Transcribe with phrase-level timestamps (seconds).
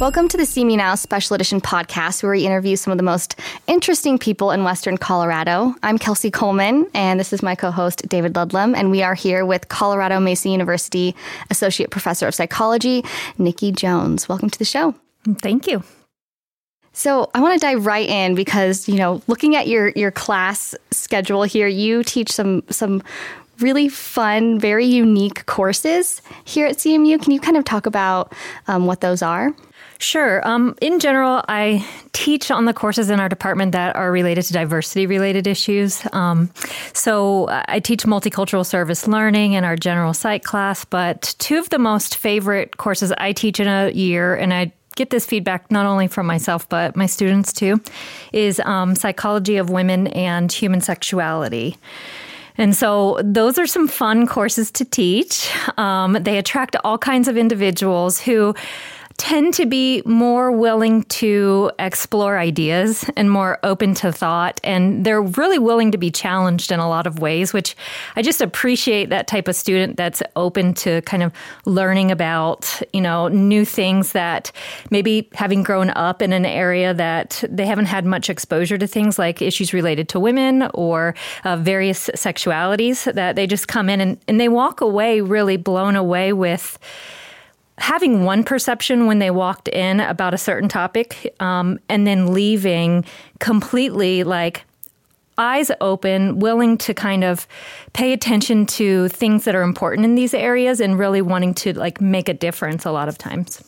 [0.00, 3.38] Welcome to the CMU Now Special Edition podcast, where we interview some of the most
[3.66, 5.74] interesting people in Western Colorado.
[5.82, 9.44] I'm Kelsey Coleman, and this is my co host, David Ludlam, and we are here
[9.44, 11.16] with Colorado Mesa University
[11.50, 13.04] Associate Professor of Psychology,
[13.38, 14.28] Nikki Jones.
[14.28, 14.94] Welcome to the show.
[15.40, 15.82] Thank you.
[16.92, 20.74] So I want to dive right in because you know, looking at your your class
[20.90, 23.02] schedule here, you teach some some
[23.60, 27.20] really fun, very unique courses here at CMU.
[27.22, 28.32] Can you kind of talk about
[28.66, 29.54] um, what those are?
[30.00, 30.46] Sure.
[30.46, 34.52] Um, in general, I teach on the courses in our department that are related to
[34.52, 36.06] diversity related issues.
[36.12, 36.50] Um,
[36.92, 41.80] so I teach multicultural service learning in our general psych class, but two of the
[41.80, 46.08] most favorite courses I teach in a year, and I get this feedback not only
[46.08, 47.80] from myself but my students too,
[48.32, 51.76] is um, psychology of women and human sexuality.
[52.58, 55.48] And so those are some fun courses to teach.
[55.78, 58.54] Um, they attract all kinds of individuals who
[59.18, 64.60] tend to be more willing to explore ideas and more open to thought.
[64.62, 67.76] And they're really willing to be challenged in a lot of ways, which
[68.14, 71.32] I just appreciate that type of student that's open to kind of
[71.66, 74.52] learning about, you know, new things that
[74.90, 79.18] maybe having grown up in an area that they haven't had much exposure to things
[79.18, 84.18] like issues related to women or uh, various sexualities that they just come in and,
[84.28, 86.78] and they walk away really blown away with
[87.78, 93.04] having one perception when they walked in about a certain topic um, and then leaving
[93.38, 94.64] completely like
[95.38, 97.46] eyes open, willing to kind of
[97.92, 102.00] pay attention to things that are important in these areas and really wanting to like
[102.00, 103.62] make a difference a lot of times.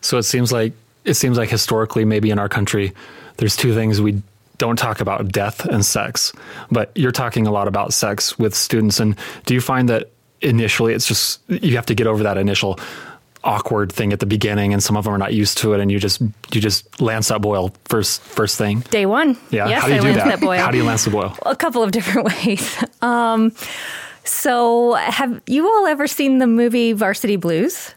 [0.00, 0.72] So it seems like
[1.04, 2.92] it seems like historically maybe in our country
[3.38, 4.22] there's two things we
[4.58, 6.32] don't talk about death and sex.
[6.70, 10.10] But you're talking a lot about sex with students and do you find that
[10.42, 12.78] initially it's just you have to get over that initial
[13.44, 15.90] awkward thing at the beginning and some of them are not used to it and
[15.90, 16.20] you just
[16.52, 18.80] you just lance that boil first first thing.
[18.90, 19.36] Day one.
[19.50, 19.68] Yeah.
[19.68, 20.58] Yes, how do you I do that, that boil.
[20.58, 21.36] how do you lance the boil?
[21.46, 22.84] A couple of different ways.
[23.02, 23.52] Um,
[24.24, 27.94] so have you all ever seen the movie varsity blues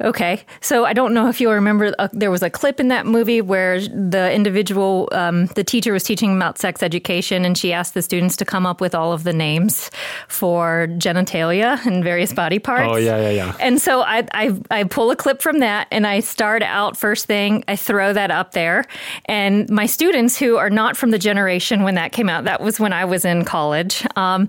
[0.00, 0.44] Okay.
[0.60, 3.40] So I don't know if you'll remember, uh, there was a clip in that movie
[3.40, 8.02] where the individual, um, the teacher was teaching about sex education and she asked the
[8.02, 9.90] students to come up with all of the names
[10.28, 12.88] for genitalia and various body parts.
[12.90, 13.56] Oh, yeah, yeah, yeah.
[13.58, 17.26] And so I, I, I pull a clip from that and I start out first
[17.26, 18.84] thing, I throw that up there.
[19.24, 22.78] And my students who are not from the generation when that came out, that was
[22.78, 24.04] when I was in college.
[24.16, 24.48] Um,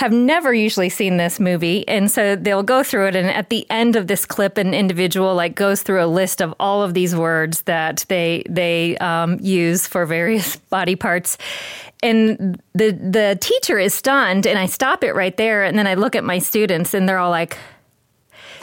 [0.00, 1.86] have never usually seen this movie.
[1.86, 3.16] And so they'll go through it.
[3.16, 6.54] And at the end of this clip an individual like goes through a list of
[6.58, 11.36] all of these words that they they um, use for various body parts.
[12.02, 14.46] And the the teacher is stunned.
[14.46, 15.64] And i stop it right there.
[15.64, 17.58] And then i look at my students and they're all like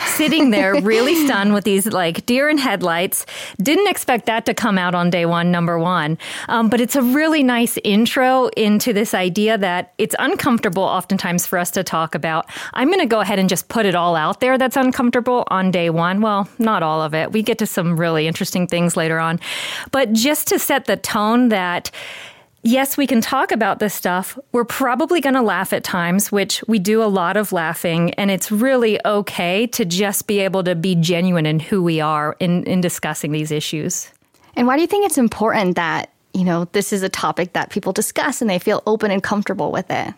[0.06, 3.26] sitting there really stunned with these like deer in headlights.
[3.62, 6.18] Didn't expect that to come out on day one, number one.
[6.48, 11.58] Um, but it's a really nice intro into this idea that it's uncomfortable oftentimes for
[11.58, 12.46] us to talk about.
[12.74, 15.72] I'm going to go ahead and just put it all out there that's uncomfortable on
[15.72, 16.22] day one.
[16.22, 17.32] Well, not all of it.
[17.32, 19.40] We get to some really interesting things later on.
[19.92, 21.92] But just to set the tone that
[22.64, 24.38] yes, we can talk about this stuff.
[24.52, 28.14] We're probably going to laugh at times, which we do a lot of laughing.
[28.16, 32.36] And it's really okay to just be able to be genuine in who we are
[32.40, 34.12] in, in discussing these issues.
[34.56, 37.70] And why do you think it's important that, you know, this is a topic that
[37.70, 40.14] people discuss and they feel open and comfortable with it?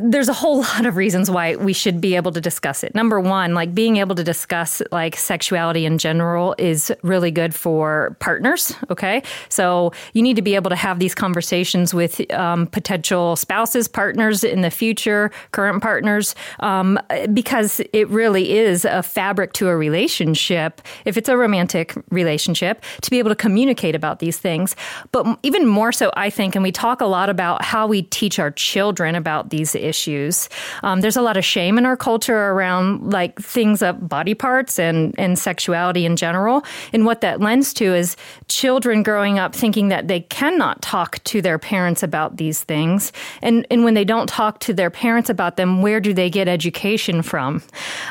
[0.00, 2.94] There's a whole lot of reasons why we should be able to discuss it.
[2.94, 8.16] Number one, like being able to discuss like sexuality in general is really good for
[8.20, 8.74] partners.
[8.90, 9.22] Okay.
[9.48, 14.44] So you need to be able to have these conversations with um, potential spouses, partners
[14.44, 16.98] in the future, current partners, um,
[17.32, 20.80] because it really is a fabric to a relationship.
[21.04, 24.74] If it's a romantic relationship, to be able to communicate about these things.
[25.12, 28.38] But even more so, I think, and we talk a lot about how we teach
[28.38, 30.48] our children about these issues.
[30.82, 34.78] Um, there's a lot of shame in our culture around like things of body parts
[34.78, 36.64] and, and sexuality in general.
[36.92, 38.16] And what that lends to is
[38.48, 43.12] children growing up thinking that they cannot talk to their parents about these things.
[43.42, 46.48] And, and when they don't talk to their parents about them, where do they get
[46.48, 47.62] education from?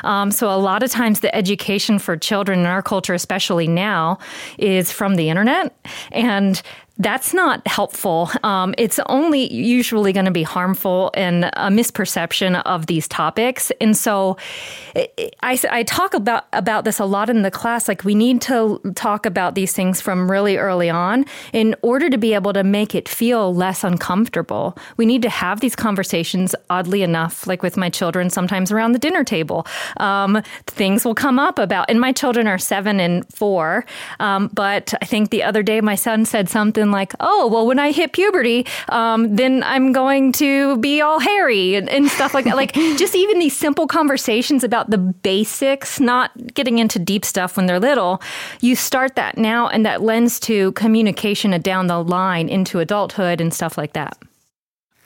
[0.04, 4.18] Um, so a lot of times the education for children in our culture, especially now,
[4.58, 5.74] is from the internet.
[6.12, 6.62] And
[6.98, 8.30] that's not helpful.
[8.42, 13.70] Um, it's only usually going to be harmful and a misperception of these topics.
[13.80, 14.38] And so
[15.42, 17.86] I, I talk about, about this a lot in the class.
[17.86, 22.16] Like, we need to talk about these things from really early on in order to
[22.16, 24.76] be able to make it feel less uncomfortable.
[24.96, 28.98] We need to have these conversations, oddly enough, like with my children, sometimes around the
[28.98, 29.66] dinner table.
[29.98, 33.84] Um, things will come up about, and my children are seven and four.
[34.18, 37.66] Um, but I think the other day my son said something something like, oh, well,
[37.66, 42.34] when I hit puberty, um, then I'm going to be all hairy and, and stuff
[42.34, 42.56] like that.
[42.56, 47.66] like just even these simple conversations about the basics, not getting into deep stuff when
[47.66, 48.22] they're little,
[48.60, 53.52] you start that now and that lends to communication down the line into adulthood and
[53.52, 54.16] stuff like that.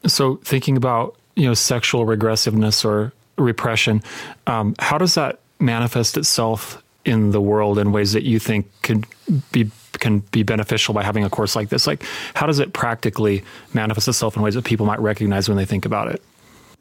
[0.07, 4.03] So thinking about, you know, sexual regressiveness or repression,
[4.47, 9.07] um, how does that manifest itself in the world in ways that you think could
[9.53, 11.87] be can be beneficial by having a course like this?
[11.87, 12.03] Like,
[12.35, 13.45] how does it practically
[13.75, 16.23] manifest itself in ways that people might recognize when they think about it?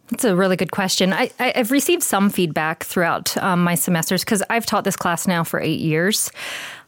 [0.10, 1.13] That's a really good question.
[1.13, 5.44] I, have received some feedback throughout um, my semesters because I've taught this class now
[5.44, 6.31] for eight years.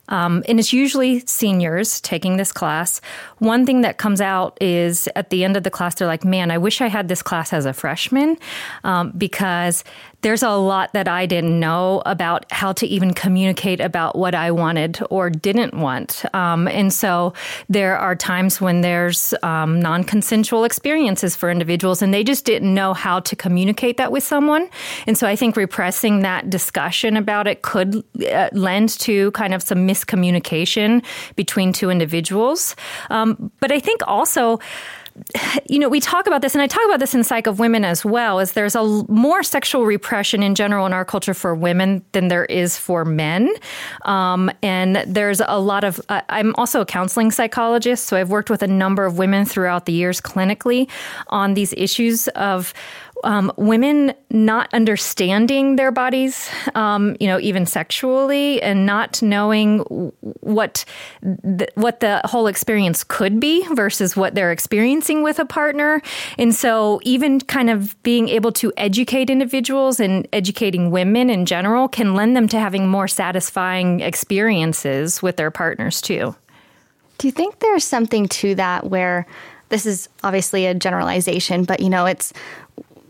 [0.09, 2.99] Um, and it's usually seniors taking this class.
[3.37, 6.51] One thing that comes out is at the end of the class, they're like, man,
[6.51, 8.37] I wish I had this class as a freshman
[8.83, 9.85] um, because
[10.21, 14.51] there's a lot that I didn't know about how to even communicate about what I
[14.51, 16.23] wanted or didn't want.
[16.33, 17.33] Um, and so
[17.69, 22.73] there are times when there's um, non consensual experiences for individuals, and they just didn't
[22.73, 24.69] know how to communicate that with someone.
[25.07, 29.63] And so I think repressing that discussion about it could uh, lend to kind of
[29.63, 31.03] some miscommunication
[31.35, 32.75] between two individuals.
[33.09, 34.59] Um, but I think also,
[35.67, 37.83] you know, we talk about this, and I talk about this in Psych of Women
[37.85, 42.03] as well, is there's a more sexual repression in general in our culture for women
[42.11, 43.53] than there is for men.
[44.03, 48.49] Um, and there's a lot of, uh, I'm also a counseling psychologist, so I've worked
[48.49, 50.89] with a number of women throughout the years clinically
[51.27, 52.73] on these issues of
[53.23, 59.79] um, women not understanding their bodies, um, you know, even sexually, and not knowing
[60.41, 60.85] what
[61.21, 66.01] the, what the whole experience could be versus what they're experiencing with a partner.
[66.37, 71.87] And so, even kind of being able to educate individuals and educating women in general
[71.87, 76.35] can lend them to having more satisfying experiences with their partners too.
[77.17, 79.27] Do you think there's something to that where
[79.69, 82.33] this is obviously a generalization, but you know, it's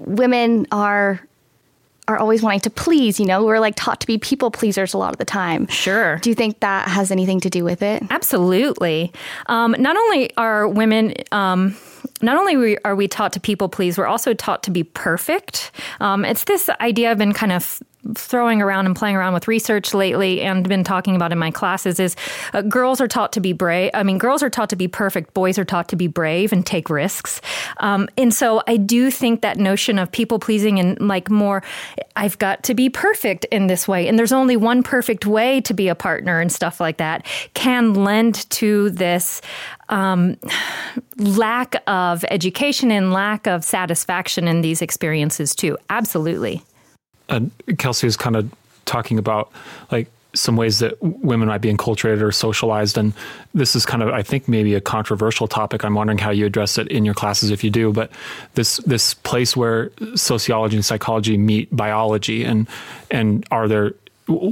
[0.06, 1.22] women are
[2.08, 4.98] are always wanting to please, you know, we're like taught to be people pleasers a
[4.98, 5.68] lot of the time.
[5.68, 6.18] Sure.
[6.18, 8.04] Do you think that has anything to do with it?
[8.10, 9.14] Absolutely.
[9.46, 11.78] Um, not only are women, um,
[12.22, 15.72] not only are we taught to people please, we're also taught to be perfect.
[16.00, 17.82] Um, it's this idea I've been kind of
[18.16, 22.00] throwing around and playing around with research lately and been talking about in my classes
[22.00, 22.16] is
[22.54, 23.92] uh, girls are taught to be brave.
[23.94, 25.34] I mean, girls are taught to be perfect.
[25.34, 27.42] Boys are taught to be brave and take risks.
[27.78, 31.64] Um, and so I do think that notion of people pleasing and like more,
[32.16, 34.08] I've got to be perfect in this way.
[34.08, 37.94] And there's only one perfect way to be a partner and stuff like that can
[37.94, 39.42] lend to this
[39.90, 40.38] um,
[41.18, 45.78] lack of education and lack of satisfaction in these experiences too.
[45.90, 46.64] Absolutely
[47.32, 47.40] uh,
[47.78, 48.52] Kelsey was kind of
[48.86, 49.52] talking about
[49.92, 52.98] like some ways that women might be enculturated or socialized.
[52.98, 53.14] And
[53.54, 55.84] this is kind of, I think, maybe a controversial topic.
[55.84, 57.92] I'm wondering how you address it in your classes if you do.
[57.92, 58.12] But
[58.54, 62.68] this this place where sociology and psychology meet biology, and
[63.10, 63.94] and are there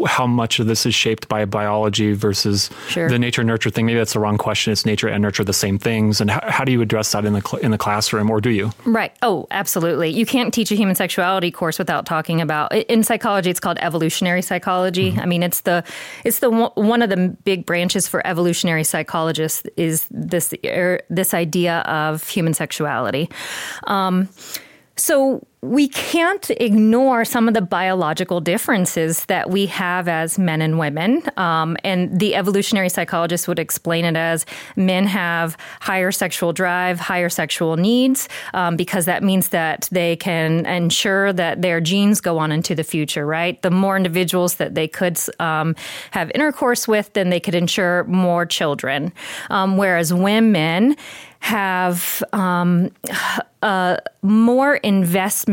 [0.08, 3.10] how much of this is shaped by biology versus sure.
[3.10, 3.86] the nature nurture thing.
[3.86, 4.72] Maybe that's the wrong question.
[4.72, 7.34] It's nature and nurture the same things, and how, how do you address that in
[7.34, 8.72] the cl- in the classroom, or do you?
[8.86, 9.16] Right.
[9.22, 10.10] Oh, absolutely.
[10.10, 13.50] You can't teach a human sexuality course without talking about in psychology.
[13.50, 15.12] It's called evolutionary psychology.
[15.12, 15.20] Mm-hmm.
[15.20, 15.84] I mean, it's the
[16.24, 21.80] it's the one of the big branches for evolutionary psychologists is this er, this idea
[21.80, 23.30] of human sexuality.
[23.86, 24.30] Um,
[24.96, 30.80] so we can't ignore some of the biological differences that we have as men and
[30.80, 31.22] women.
[31.36, 34.46] Um, and the evolutionary psychologist would explain it as
[34.78, 40.66] men have higher sexual drive, higher sexual needs, um, because that means that they can
[40.66, 43.62] ensure that their genes go on into the future, right?
[43.62, 45.76] The more individuals that they could um,
[46.12, 49.12] have intercourse with, then they could ensure more children.
[49.50, 50.96] Um, whereas women,
[51.40, 52.92] have um,
[53.62, 55.49] uh, more investment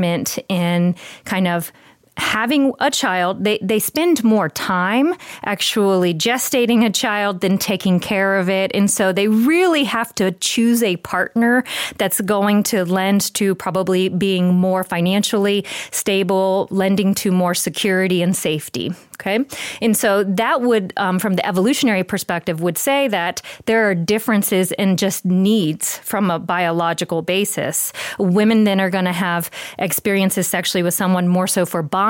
[0.48, 1.72] in kind of
[2.16, 8.38] having a child, they, they spend more time actually gestating a child than taking care
[8.38, 8.70] of it.
[8.74, 11.64] And so they really have to choose a partner
[11.98, 18.34] that's going to lend to probably being more financially stable, lending to more security and
[18.34, 18.92] safety.
[19.16, 19.46] Okay.
[19.80, 24.72] And so that would, um, from the evolutionary perspective, would say that there are differences
[24.72, 27.94] in just needs from a biological basis.
[28.18, 32.05] Women then are going to have experiences sexually with someone more so for bonding,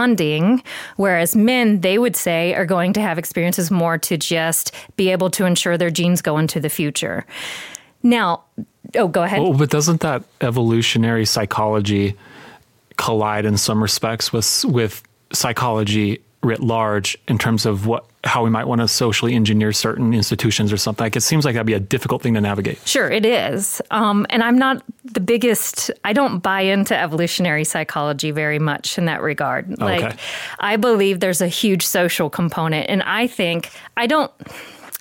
[0.96, 5.30] whereas men, they would say, are going to have experiences more to just be able
[5.30, 7.24] to ensure their genes go into the future.
[8.02, 8.44] Now,
[8.94, 9.40] oh, go ahead.
[9.40, 12.16] Well, but doesn't that evolutionary psychology
[12.96, 18.50] collide in some respects with with psychology writ large in terms of what how we
[18.50, 21.04] might want to socially engineer certain institutions or something.
[21.04, 22.78] Like it seems like that'd be a difficult thing to navigate.
[22.86, 23.80] Sure, it is.
[23.90, 25.90] Um, and I'm not the biggest.
[26.04, 29.78] I don't buy into evolutionary psychology very much in that regard.
[29.78, 30.16] Like, okay.
[30.58, 34.32] I believe there's a huge social component, and I think I don't.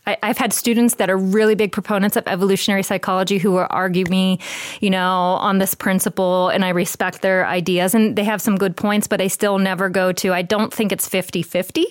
[0.08, 4.06] I, have had students that are really big proponents of evolutionary psychology who will argue
[4.06, 4.40] me,
[4.80, 8.76] you know, on this principle, and I respect their ideas, and they have some good
[8.78, 11.86] points, but I still never go to, I don't think it's 50 50.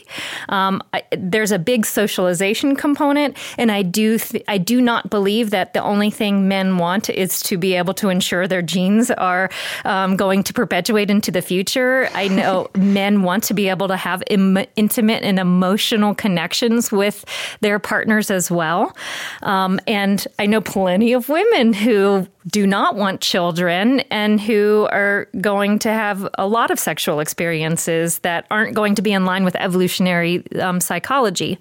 [0.48, 0.82] Um,
[1.16, 5.82] there's a big socialization component, and I do, th- I do not believe that the
[5.82, 9.50] only thing men want is to be able to ensure their genes are
[9.84, 12.08] um, going to perpetuate into the future.
[12.14, 17.24] I know men want to be able to have Im- intimate and emotional connections with
[17.60, 18.94] their partner partners as well.
[19.42, 25.28] Um, and I know plenty of women who do not want children and who are
[25.40, 29.44] going to have a lot of sexual experiences that aren't going to be in line
[29.44, 31.58] with evolutionary um, psychology.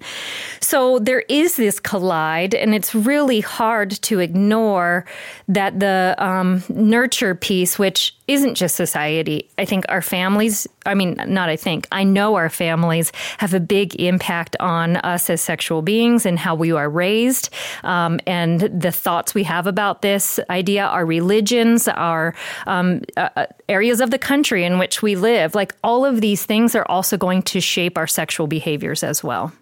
[0.60, 5.06] So there is this collide, and it's really hard to ignore
[5.48, 9.50] that the um, nurture piece, which isn't just society.
[9.58, 13.60] I think our families, I mean, not I think, I know our families have a
[13.60, 17.50] big impact on us as sexual beings and how we are raised
[17.82, 22.34] um, and the thoughts we have about this idea, our religions, our
[22.66, 25.54] um, uh, uh, areas of the country in which we live.
[25.54, 29.52] Like all of these things are also going to shape our sexual behaviors as well.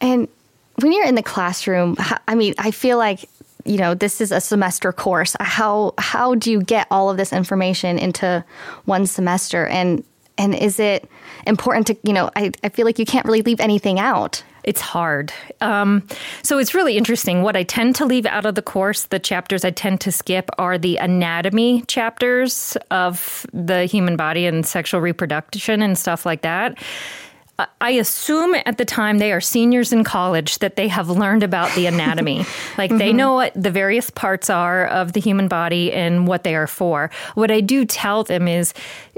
[0.00, 0.28] And
[0.76, 3.28] when you're in the classroom, I mean, I feel like
[3.64, 7.32] you know this is a semester course how how do you get all of this
[7.32, 8.44] information into
[8.86, 10.02] one semester and
[10.36, 11.08] and is it
[11.46, 14.80] important to you know i, I feel like you can't really leave anything out it's
[14.80, 15.32] hard.
[15.60, 16.06] Um,
[16.42, 17.42] so it's really interesting.
[17.42, 20.50] What I tend to leave out of the course, the chapters I tend to skip,
[20.58, 26.78] are the anatomy chapters of the human body and sexual reproduction and stuff like that.
[27.80, 31.74] I assume at the time they are seniors in college that they have learned about
[31.74, 32.38] the anatomy.
[32.78, 32.98] like mm-hmm.
[32.98, 36.66] they know what the various parts are of the human body and what they are
[36.66, 37.10] for.
[37.34, 38.72] What I do tell them is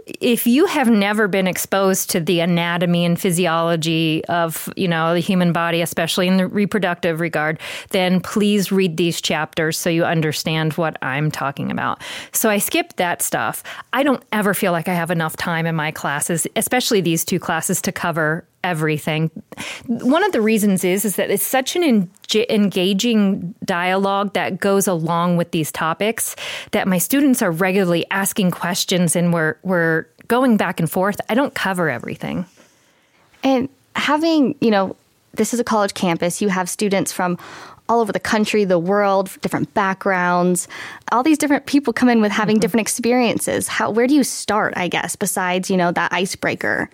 [0.07, 5.21] if you have never been exposed to the anatomy and physiology of you know the
[5.21, 7.59] human body especially in the reproductive regard
[7.91, 12.03] then please read these chapters so you understand what i'm talking about.
[12.33, 13.63] So i skipped that stuff.
[13.93, 17.39] I don't ever feel like i have enough time in my classes especially these two
[17.39, 19.31] classes to cover everything.
[19.87, 22.11] One of the reasons is is that it's such an en-
[22.51, 26.35] engaging dialogue that goes along with these topics
[26.73, 31.21] that my students are regularly asking questions and we're we're going back and forth.
[31.29, 32.47] I don't cover everything.
[33.43, 34.97] And having, you know,
[35.35, 37.39] this is a college campus, you have students from
[37.89, 40.69] all over the country, the world, different backgrounds.
[41.13, 42.61] All these different people come in with having mm-hmm.
[42.61, 43.69] different experiences.
[43.69, 46.89] How where do you start, I guess, besides, you know, that icebreaker?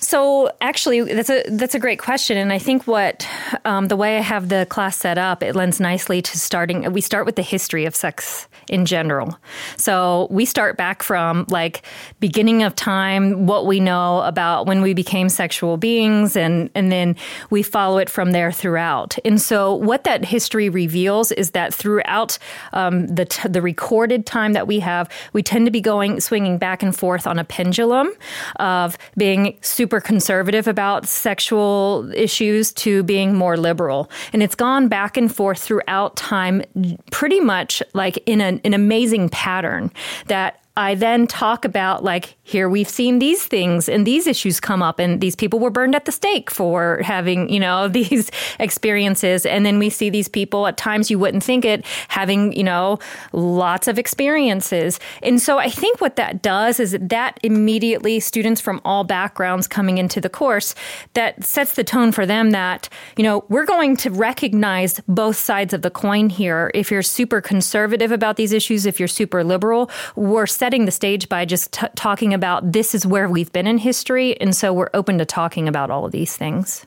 [0.00, 3.26] So actually, that's a that's a great question, and I think what
[3.64, 6.92] um, the way I have the class set up, it lends nicely to starting.
[6.92, 9.38] We start with the history of sex in general.
[9.76, 11.82] So we start back from like
[12.18, 17.16] beginning of time, what we know about when we became sexual beings, and and then
[17.50, 19.18] we follow it from there throughout.
[19.24, 22.38] And so what that history reveals is that throughout
[22.72, 26.58] um, the t- the recorded time that we have, we tend to be going swinging
[26.58, 28.10] back and forth on a pendulum
[28.56, 34.10] of being super conservative about sexual issues to being more liberal.
[34.32, 36.62] And it's gone back and forth throughout time,
[37.10, 39.90] pretty much like in an, an amazing pattern
[40.26, 44.82] that I then talk about like here we've seen these things and these issues come
[44.82, 49.46] up and these people were burned at the stake for having, you know, these experiences
[49.46, 52.98] and then we see these people at times you wouldn't think it having, you know,
[53.32, 54.98] lots of experiences.
[55.22, 59.98] And so I think what that does is that, immediately students from all backgrounds coming
[59.98, 60.74] into the course
[61.14, 65.72] that sets the tone for them that, you know, we're going to recognize both sides
[65.72, 66.70] of the coin here.
[66.74, 70.92] If you're super conservative about these issues, if you're super liberal, we're setting setting the
[70.92, 74.40] stage by just t- talking about this is where we've been in history.
[74.40, 76.86] And so we're open to talking about all of these things.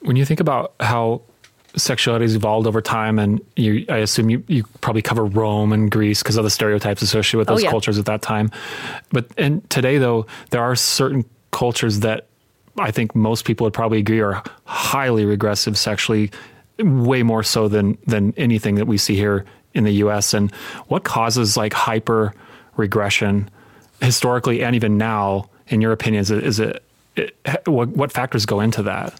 [0.00, 1.22] When you think about how
[1.76, 5.90] sexuality has evolved over time, and you, I assume you, you probably cover Rome and
[5.90, 7.70] Greece because of the stereotypes associated with Oh, those yeah.
[7.70, 8.50] cultures at that time.
[9.10, 12.26] But and today, though, there are certain cultures that
[12.78, 16.30] I think most people would probably agree are highly regressive sexually,
[16.78, 20.34] way more so than than anything that we see here in the U.S.
[20.34, 20.52] And
[20.88, 22.34] what causes like hyper
[22.76, 23.48] regression
[24.02, 26.84] historically and even now, in your opinion, is it, is it,
[27.16, 27.34] it
[27.66, 29.18] what, what factors go into that?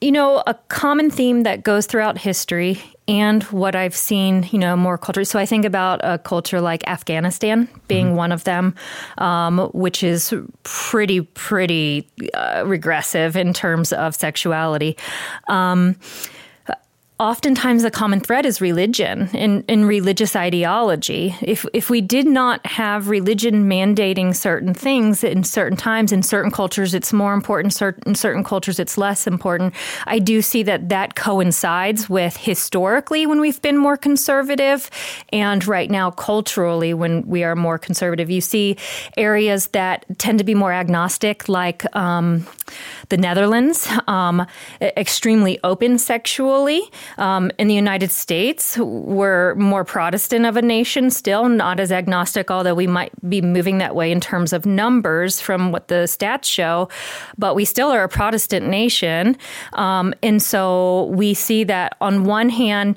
[0.00, 4.76] You know, a common theme that goes throughout history and what I've seen, you know,
[4.76, 5.28] more cultures.
[5.28, 8.74] So I think about a culture like Afghanistan being one of them,
[9.18, 14.96] um, which is pretty, pretty uh, regressive in terms of sexuality.
[15.48, 15.96] Um,
[17.20, 21.34] oftentimes the common thread is religion and, religious ideology.
[21.40, 26.50] If if we did not have religion mandating certain things in certain times in certain
[26.50, 27.72] cultures, it's more important.
[27.72, 29.74] Certain certain cultures, it's less important.
[30.06, 34.90] I do see that that coincides with historically when we've been more conservative,
[35.32, 38.30] and right now culturally when we are more conservative.
[38.30, 38.76] You see
[39.16, 41.84] areas that tend to be more agnostic, like.
[41.96, 42.46] Um,
[43.08, 44.46] the Netherlands, um,
[44.80, 46.82] extremely open sexually.
[47.16, 52.50] Um, in the United States, we're more Protestant of a nation still, not as agnostic,
[52.50, 56.44] although we might be moving that way in terms of numbers from what the stats
[56.44, 56.88] show.
[57.36, 59.36] But we still are a Protestant nation.
[59.72, 62.96] Um, and so we see that on one hand,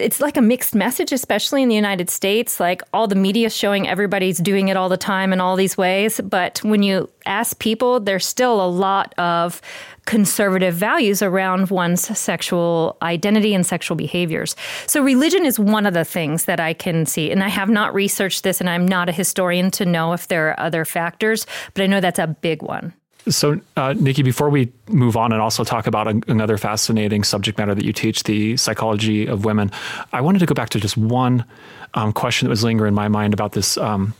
[0.00, 2.58] it's like a mixed message, especially in the United States.
[2.58, 6.20] Like all the media showing everybody's doing it all the time in all these ways.
[6.22, 9.60] But when you ask people, there's still a lot of
[10.06, 14.56] conservative values around one's sexual identity and sexual behaviors.
[14.86, 17.30] So religion is one of the things that I can see.
[17.30, 20.48] And I have not researched this and I'm not a historian to know if there
[20.48, 22.92] are other factors, but I know that's a big one.
[23.28, 27.58] So, uh, Nikki, before we move on and also talk about a, another fascinating subject
[27.58, 29.70] matter that you teach, the psychology of women,
[30.12, 31.44] I wanted to go back to just one
[31.94, 34.14] um, question that was lingering in my mind about this um,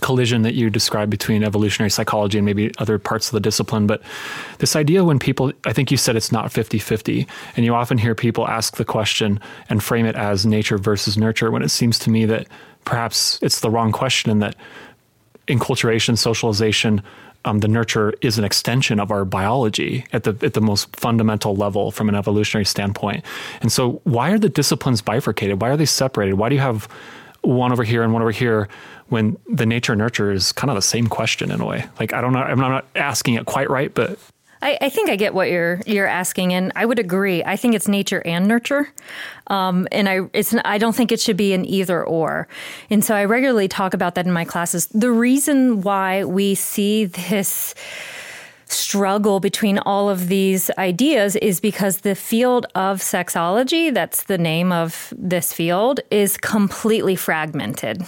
[0.00, 3.86] collision that you described between evolutionary psychology and maybe other parts of the discipline.
[3.86, 4.02] But
[4.58, 7.96] this idea when people, I think you said it's not 50 50, and you often
[7.96, 11.98] hear people ask the question and frame it as nature versus nurture, when it seems
[12.00, 12.46] to me that
[12.84, 14.56] perhaps it's the wrong question and that
[15.48, 17.02] enculturation, socialization,
[17.44, 21.54] um, the nurture is an extension of our biology at the at the most fundamental
[21.54, 23.24] level from an evolutionary standpoint.
[23.60, 25.60] And so, why are the disciplines bifurcated?
[25.60, 26.34] Why are they separated?
[26.34, 26.88] Why do you have
[27.42, 28.68] one over here and one over here
[29.08, 31.86] when the nature nurture is kind of the same question in a way?
[32.00, 34.18] Like I don't know, I'm not asking it quite right, but
[34.64, 37.44] I, I, think I get what you're you're asking, and I would agree.
[37.44, 38.88] I think it's nature and nurture,
[39.48, 42.48] um, and I it's I don't think it should be an either or.
[42.88, 44.86] And so I regularly talk about that in my classes.
[44.86, 47.74] The reason why we see this
[48.74, 54.72] struggle between all of these ideas is because the field of sexology, that's the name
[54.72, 58.02] of this field, is completely fragmented.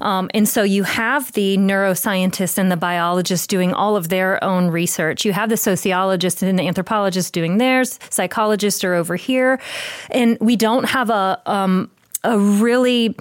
[0.00, 4.68] Um, and so you have the neuroscientists and the biologists doing all of their own
[4.68, 5.24] research.
[5.24, 9.60] You have the sociologists and the anthropologists doing theirs, psychologists are over here.
[10.10, 11.90] And we don't have a, um,
[12.22, 13.16] a really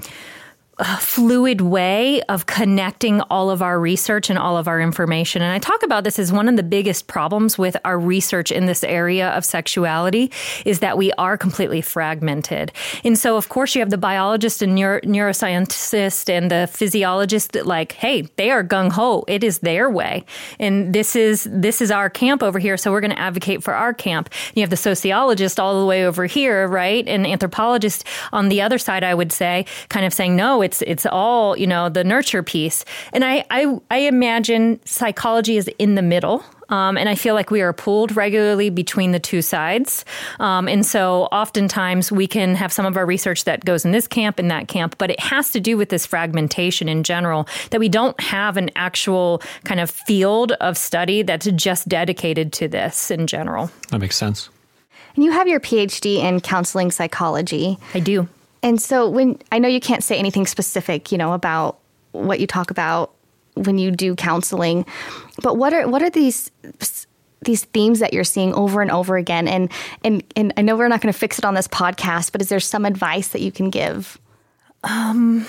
[0.99, 5.41] fluid way of connecting all of our research and all of our information.
[5.41, 8.65] And I talk about this as one of the biggest problems with our research in
[8.65, 10.31] this area of sexuality
[10.65, 12.71] is that we are completely fragmented.
[13.03, 17.65] And so, of course, you have the biologist and neuro- neuroscientist and the physiologist that
[17.65, 19.23] like, hey, they are gung ho.
[19.27, 20.25] It is their way.
[20.59, 22.77] And this is this is our camp over here.
[22.77, 24.29] So we're going to advocate for our camp.
[24.55, 27.07] You have the sociologist all the way over here, right?
[27.07, 31.05] And anthropologist on the other side, I would say, kind of saying, no, it's it's
[31.05, 36.01] all you know the nurture piece and i i, I imagine psychology is in the
[36.01, 40.05] middle um, and I feel like we are pulled regularly between the two sides.
[40.39, 44.07] Um, and so oftentimes we can have some of our research that goes in this
[44.07, 47.79] camp and that camp, but it has to do with this fragmentation in general, that
[47.79, 53.11] we don't have an actual kind of field of study that's just dedicated to this
[53.11, 53.69] in general.
[53.89, 54.49] that makes sense.
[55.15, 57.77] And you have your PhD in counseling psychology.
[57.93, 58.27] I do.
[58.63, 61.79] And so when I know you can't say anything specific, you know, about
[62.13, 63.13] what you talk about
[63.55, 64.85] when you do counseling,
[65.41, 66.49] but what are what are these
[67.43, 69.47] these themes that you're seeing over and over again?
[69.47, 69.71] And
[70.03, 72.49] and and I know we're not going to fix it on this podcast, but is
[72.49, 74.17] there some advice that you can give?
[74.83, 75.45] Um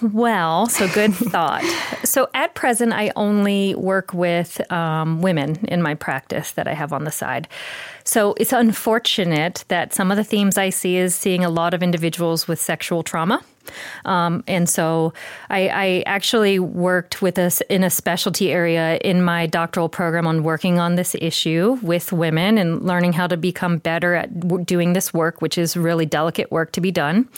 [0.00, 1.64] well, so good thought.
[2.04, 6.92] So at present, I only work with um, women in my practice that I have
[6.92, 7.48] on the side.
[8.04, 11.82] So it's unfortunate that some of the themes I see is seeing a lot of
[11.82, 13.42] individuals with sexual trauma.
[14.04, 15.12] Um, and so
[15.50, 20.42] I, I, actually worked with us in a specialty area in my doctoral program on
[20.42, 25.12] working on this issue with women and learning how to become better at doing this
[25.12, 27.28] work, which is really delicate work to be done.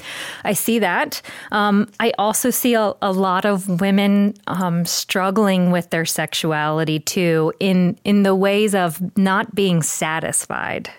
[0.45, 1.23] I see that.
[1.53, 7.53] Um, I also see a, a lot of women um, struggling with their sexuality too,
[7.61, 10.91] in in the ways of not being satisfied.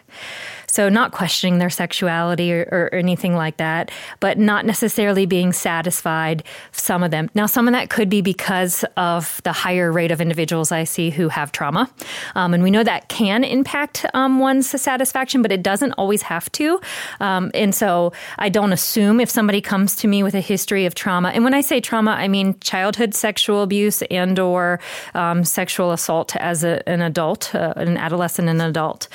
[0.72, 6.44] So, not questioning their sexuality or, or, anything like that, but not necessarily being satisfied,
[6.72, 7.30] some of them.
[7.36, 11.10] Now, some of that could be because of the higher rate of individuals I see
[11.10, 11.90] who have trauma.
[12.36, 16.50] Um, and we know that can impact um, one's satisfaction, but it doesn't always have
[16.54, 16.80] to.
[17.20, 20.96] Um, and so, I don't assume if somebody comes to me with a history of
[20.96, 24.80] trauma, and when I say trauma, I mean childhood sexual abuse and or
[25.16, 29.10] um, sexual assault as a, an adult, uh, an adolescent and adult.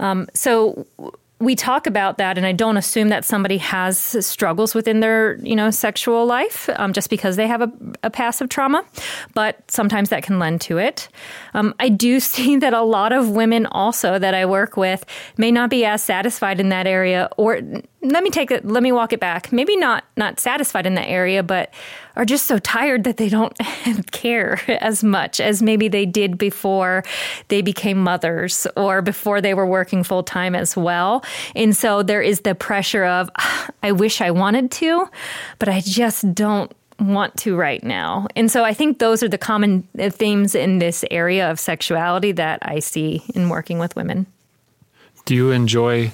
[0.00, 0.86] Um, so
[1.38, 5.54] we talk about that, and I don't assume that somebody has struggles within their, you
[5.54, 7.70] know, sexual life um, just because they have a,
[8.02, 8.84] a, of trauma,
[9.34, 11.08] but sometimes that can lend to it.
[11.52, 15.04] Um, I do see that a lot of women also that I work with
[15.36, 17.60] may not be as satisfied in that area, or
[18.10, 21.08] let me take it let me walk it back maybe not not satisfied in that
[21.08, 21.72] area but
[22.16, 23.56] are just so tired that they don't
[24.12, 27.02] care as much as maybe they did before
[27.48, 32.22] they became mothers or before they were working full time as well and so there
[32.22, 33.30] is the pressure of
[33.82, 35.08] i wish i wanted to
[35.58, 38.26] but i just don't want to right now.
[38.36, 42.32] And so I think those are the common uh, themes in this area of sexuality
[42.32, 44.26] that I see in working with women.
[45.26, 46.12] Do you enjoy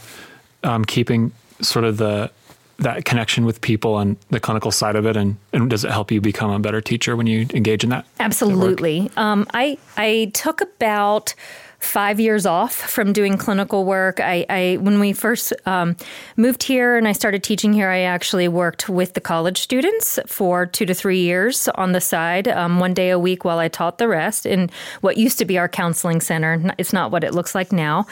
[0.65, 2.31] um, keeping sort of the
[2.79, 6.11] that connection with people and the clinical side of it and, and does it help
[6.11, 9.11] you become a better teacher when you engage in that absolutely.
[9.17, 11.35] Um, I, I took about
[11.83, 14.21] five years off from doing clinical work.
[14.21, 15.97] I, I when we first um,
[16.37, 20.67] moved here and I started teaching here, I actually worked with the college students for
[20.67, 23.99] two to three years on the side, um, one day a week while I taught
[23.99, 26.63] the rest in what used to be our counseling center.
[26.79, 28.07] It's not what it looks like now.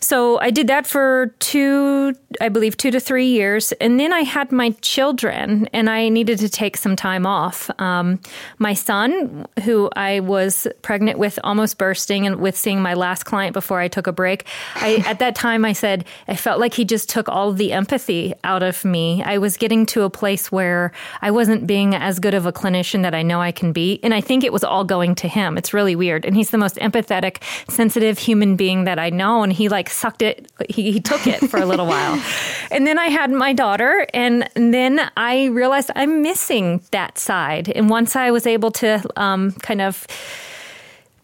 [0.00, 4.20] So I did that for two, I believe, two to three years, and then I
[4.20, 7.70] had my children, and I needed to take some time off.
[7.78, 8.20] Um,
[8.58, 13.24] my son, who I was pregnant with, almost bursting, and with seeing my last last
[13.24, 14.46] client before I took a break.
[14.76, 18.32] I, at that time, I said, I felt like he just took all the empathy
[18.42, 19.22] out of me.
[19.22, 23.02] I was getting to a place where I wasn't being as good of a clinician
[23.02, 24.00] that I know I can be.
[24.02, 25.58] And I think it was all going to him.
[25.58, 26.24] It's really weird.
[26.24, 29.42] And he's the most empathetic, sensitive human being that I know.
[29.42, 32.18] And he like sucked it, he, he took it for a little while.
[32.70, 34.06] And then I had my daughter.
[34.14, 37.68] And then I realized I'm missing that side.
[37.68, 40.06] And once I was able to um, kind of,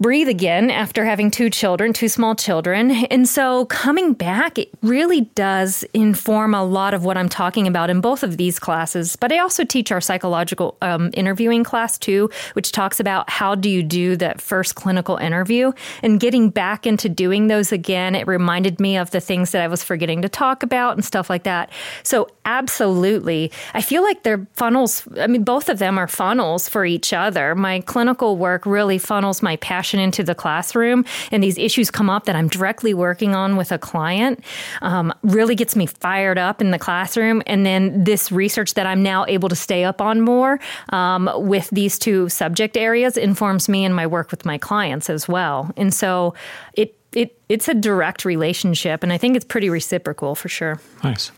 [0.00, 2.90] breathe again after having two children, two small children.
[2.90, 7.90] And so coming back, it really does inform a lot of what I'm talking about
[7.90, 9.16] in both of these classes.
[9.16, 13.68] But I also teach our psychological um, interviewing class too, which talks about how do
[13.68, 18.14] you do that first clinical interview and getting back into doing those again.
[18.14, 21.28] It reminded me of the things that I was forgetting to talk about and stuff
[21.28, 21.70] like that.
[22.04, 25.02] So absolutely, I feel like they're funnels.
[25.18, 27.56] I mean, both of them are funnels for each other.
[27.56, 32.10] My clinical work really funnels my passion passion into the classroom and these issues come
[32.10, 34.44] up that I'm directly working on with a client
[34.82, 37.42] um, really gets me fired up in the classroom.
[37.46, 41.70] And then this research that I'm now able to stay up on more um, with
[41.70, 45.70] these two subject areas informs me in my work with my clients as well.
[45.76, 46.34] And so
[46.74, 50.78] it it it's a direct relationship, and I think it's pretty reciprocal for sure.
[51.02, 51.32] Nice.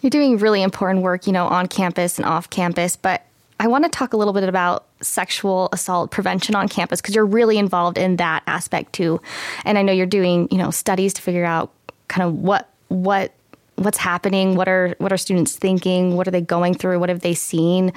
[0.00, 3.22] You're doing really important work, you know, on campus and off campus, but
[3.62, 7.24] I want to talk a little bit about sexual assault prevention on campus because you're
[7.24, 9.20] really involved in that aspect too.
[9.64, 11.70] And I know you're doing, you know, studies to figure out
[12.08, 13.32] kind of what what
[13.76, 17.20] what's happening, what are what are students thinking, what are they going through, what have
[17.20, 17.92] they seen.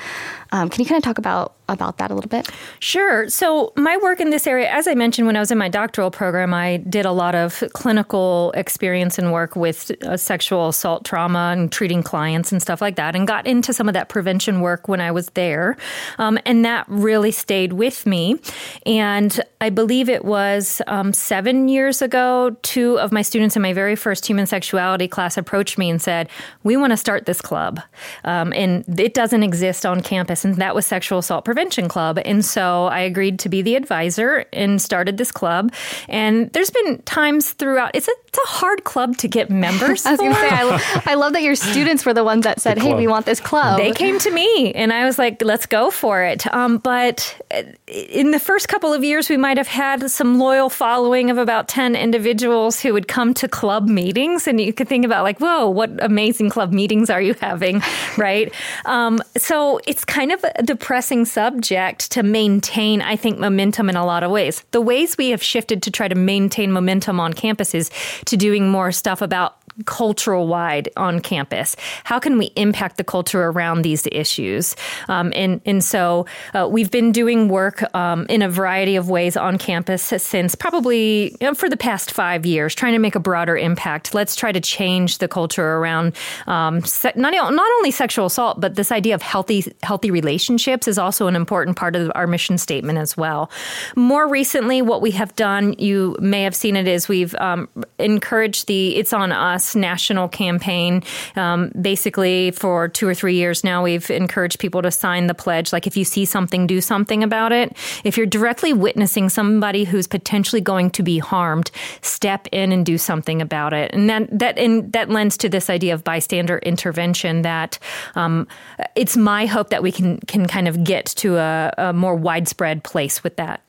[0.51, 2.49] Um, can you kind of talk about about that a little bit?
[2.79, 3.27] Sure.
[3.29, 6.11] So, my work in this area, as I mentioned when I was in my doctoral
[6.11, 11.51] program, I did a lot of clinical experience and work with uh, sexual assault trauma
[11.55, 14.87] and treating clients and stuff like that, and got into some of that prevention work
[14.87, 15.75] when I was there.
[16.17, 18.39] Um, and that really stayed with me.
[18.85, 23.73] And I believe it was um, seven years ago, two of my students in my
[23.73, 26.29] very first human sexuality class approached me and said,
[26.63, 27.79] We want to start this club.
[28.23, 30.45] Um, and it doesn't exist on campus.
[30.45, 31.54] And that was sexual assault prevention
[31.89, 32.19] Club.
[32.25, 35.73] And so I agreed to be the advisor and started this club.
[36.07, 40.05] And there's been times throughout, it's a, it's a hard club to get members.
[40.05, 42.43] I was going to say, I, lo- I, love that your students were the ones
[42.43, 43.77] that said, hey, we want this club.
[43.77, 46.51] They came to me and I was like, let's go for it.
[46.53, 47.39] Um, but
[47.87, 51.67] in the first couple of years, we might have had some loyal following of about
[51.67, 54.47] 10 individuals who would come to club meetings.
[54.47, 57.81] And you could think about, like, whoa, what amazing club meetings are you having?
[58.17, 58.53] right.
[58.85, 64.05] Um, so it's kind of a depressing subject to maintain, I think, momentum in a
[64.05, 64.63] lot of ways.
[64.71, 67.89] The ways we have shifted to try to maintain momentum on campuses
[68.25, 71.75] to doing more stuff about cultural wide on campus?
[72.03, 74.75] How can we impact the culture around these issues?
[75.09, 79.35] Um, and and so uh, we've been doing work um, in a variety of ways
[79.35, 83.19] on campus since probably you know, for the past five years, trying to make a
[83.19, 84.13] broader impact.
[84.13, 86.15] Let's try to change the culture around
[86.47, 90.97] um, se- not not only sexual assault, but this idea of healthy healthy relationships is
[90.97, 93.49] also an important part of our mission statement as well.
[93.95, 97.67] More recently, what we have done, you may have seen it, is we've um,
[97.99, 101.01] encouraged the "It's on Us." National campaign.
[101.35, 105.71] Um, basically, for two or three years now, we've encouraged people to sign the pledge.
[105.71, 107.75] Like, if you see something, do something about it.
[108.03, 112.97] If you're directly witnessing somebody who's potentially going to be harmed, step in and do
[112.97, 113.91] something about it.
[113.93, 117.43] And that that and that lends to this idea of bystander intervention.
[117.43, 117.79] That
[118.15, 118.47] um,
[118.95, 122.83] it's my hope that we can can kind of get to a, a more widespread
[122.83, 123.61] place with that.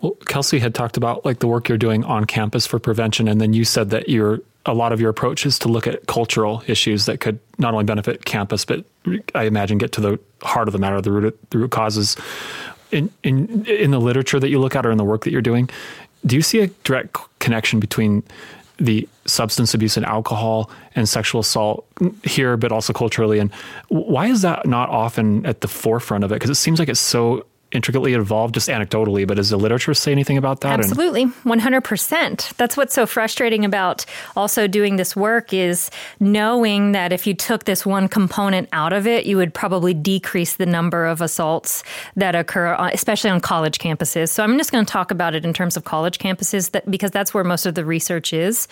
[0.00, 3.40] Well, Kelsey had talked about like the work you're doing on campus for prevention, and
[3.40, 6.62] then you said that you're a lot of your approach is to look at cultural
[6.66, 8.84] issues that could not only benefit campus, but
[9.34, 12.16] I imagine get to the heart of the matter, the root, the root causes.
[12.92, 15.42] In, in in the literature that you look at or in the work that you're
[15.42, 15.68] doing,
[16.24, 18.22] do you see a direct connection between
[18.76, 21.86] the substance abuse and alcohol and sexual assault
[22.22, 23.38] here, but also culturally?
[23.40, 23.52] And
[23.88, 26.36] why is that not often at the forefront of it?
[26.36, 30.12] Because it seems like it's so intricately involved just anecdotally, but does the literature say
[30.12, 30.78] anything about that?
[30.78, 32.56] Absolutely, 100%.
[32.56, 34.06] That's what's so frustrating about
[34.36, 39.06] also doing this work is knowing that if you took this one component out of
[39.06, 41.82] it, you would probably decrease the number of assaults
[42.16, 44.30] that occur, uh, especially on college campuses.
[44.30, 47.10] So I'm just going to talk about it in terms of college campuses that, because
[47.10, 48.68] that's where most of the research is.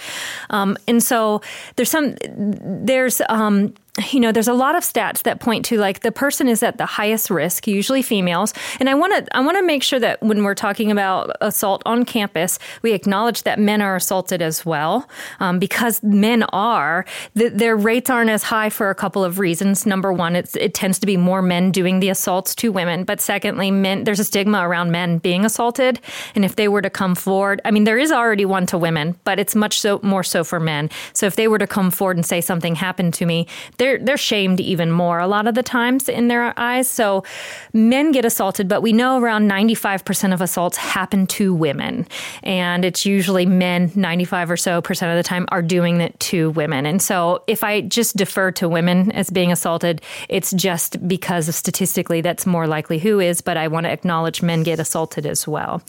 [0.51, 1.43] Um, and so
[1.77, 3.75] there's some, there's, um,
[4.11, 6.79] you know, there's a lot of stats that point to like the person is at
[6.79, 8.55] the highest risk, usually females.
[8.81, 11.83] And I want to I want to make sure that when we're talking about assault
[11.85, 15.07] on campus, we acknowledge that men are assaulted as well,
[15.41, 17.05] um, because men are.
[17.35, 19.85] The, their rates aren't as high for a couple of reasons.
[19.85, 23.05] Number one, it tends to be more men doing the assaults to women.
[23.05, 26.01] But secondly, men there's a stigma around men being assaulted,
[26.35, 29.17] and if they were to come forward, I mean, there is already one to women,
[29.25, 30.89] but it's much so more so for men.
[31.13, 33.47] So if they were to come forward and say something happened to me
[33.83, 36.89] they're they're shamed even more a lot of the times in their eyes.
[36.89, 37.25] So
[37.73, 42.07] men get assaulted, but we know around 95% of assaults happen to women.
[42.45, 46.51] And it's usually men 95 or so percent of the time are doing it to
[46.51, 46.87] women.
[46.87, 51.55] And so if I just defer to women as being assaulted, it's just because of
[51.57, 55.49] statistically that's more likely who is, but I want to acknowledge men get assaulted as
[55.49, 55.83] well.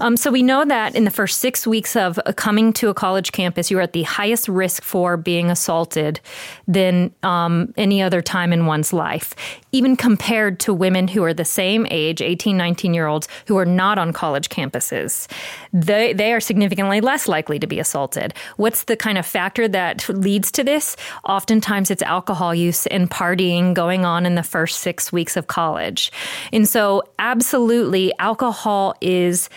[0.00, 3.32] Um, so we know that in the first six weeks of coming to a college
[3.32, 6.20] campus, you are at the highest risk for being assaulted
[6.66, 9.34] than um, um, any other time in one's life,
[9.72, 13.66] even compared to women who are the same age, 18, 19 year olds, who are
[13.66, 15.28] not on college campuses.
[15.72, 18.34] They, they are significantly less likely to be assaulted.
[18.56, 20.96] What's the kind of factor that leads to this?
[21.24, 26.10] Oftentimes it's alcohol use and partying going on in the first six weeks of college.
[26.52, 29.48] And so, absolutely, alcohol is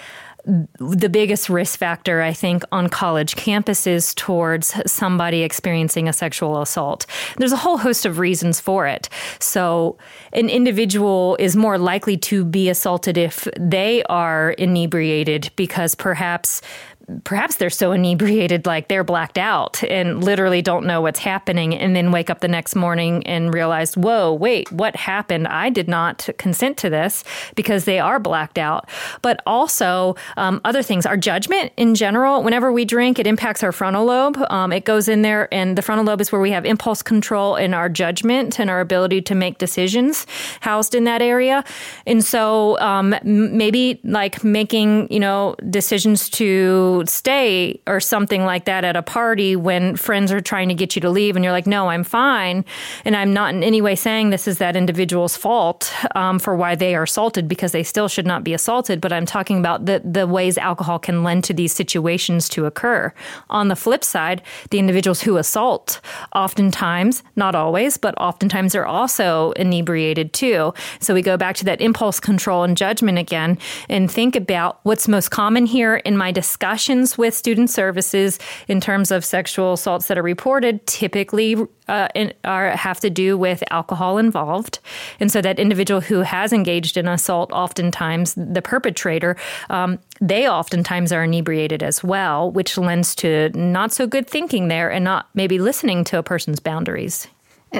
[0.45, 7.05] the biggest risk factor, I think, on college campuses towards somebody experiencing a sexual assault.
[7.37, 9.09] There's a whole host of reasons for it.
[9.39, 9.97] So,
[10.33, 16.61] an individual is more likely to be assaulted if they are inebriated because perhaps
[17.23, 21.95] perhaps they're so inebriated like they're blacked out and literally don't know what's happening and
[21.95, 25.47] then wake up the next morning and realize whoa wait what happened?
[25.47, 27.23] I did not consent to this
[27.55, 28.89] because they are blacked out.
[29.21, 33.71] But also um, other things our judgment in general whenever we drink it impacts our
[33.71, 34.37] frontal lobe.
[34.49, 37.55] Um, it goes in there and the frontal lobe is where we have impulse control
[37.55, 40.25] and our judgment and our ability to make decisions
[40.61, 41.63] housed in that area.
[42.05, 48.83] And so um, maybe like making you know decisions to stay or something like that
[48.83, 51.67] at a party when friends are trying to get you to leave and you're like,
[51.67, 52.65] no, I'm fine.
[53.05, 56.75] And I'm not in any way saying this is that individual's fault um, for why
[56.75, 59.01] they are assaulted because they still should not be assaulted.
[59.01, 63.13] But I'm talking about the, the ways alcohol can lend to these situations to occur.
[63.49, 66.01] On the flip side, the individuals who assault
[66.35, 70.73] oftentimes, not always, but oftentimes are also inebriated too.
[70.99, 73.57] So we go back to that impulse control and judgment again
[73.89, 76.31] and think about what's most common here in my
[76.81, 81.55] discussions with student services in terms of sexual assaults that are reported typically
[81.87, 82.07] uh,
[82.43, 84.79] are have to do with alcohol involved,
[85.19, 89.35] and so that individual who has engaged in assault, oftentimes the perpetrator,
[89.69, 94.91] um, they oftentimes are inebriated as well, which lends to not so good thinking there
[94.91, 97.27] and not maybe listening to a person's boundaries.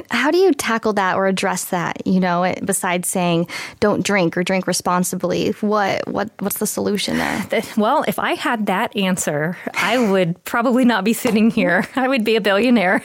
[0.10, 2.06] How do you tackle that or address that?
[2.08, 3.48] You know, besides saying
[3.80, 7.64] don't drink or drink responsibly, what what what's the solution there?
[7.78, 11.88] Well, if I had that answer, I would probably not be sitting here.
[11.96, 13.04] I would be a billionaire.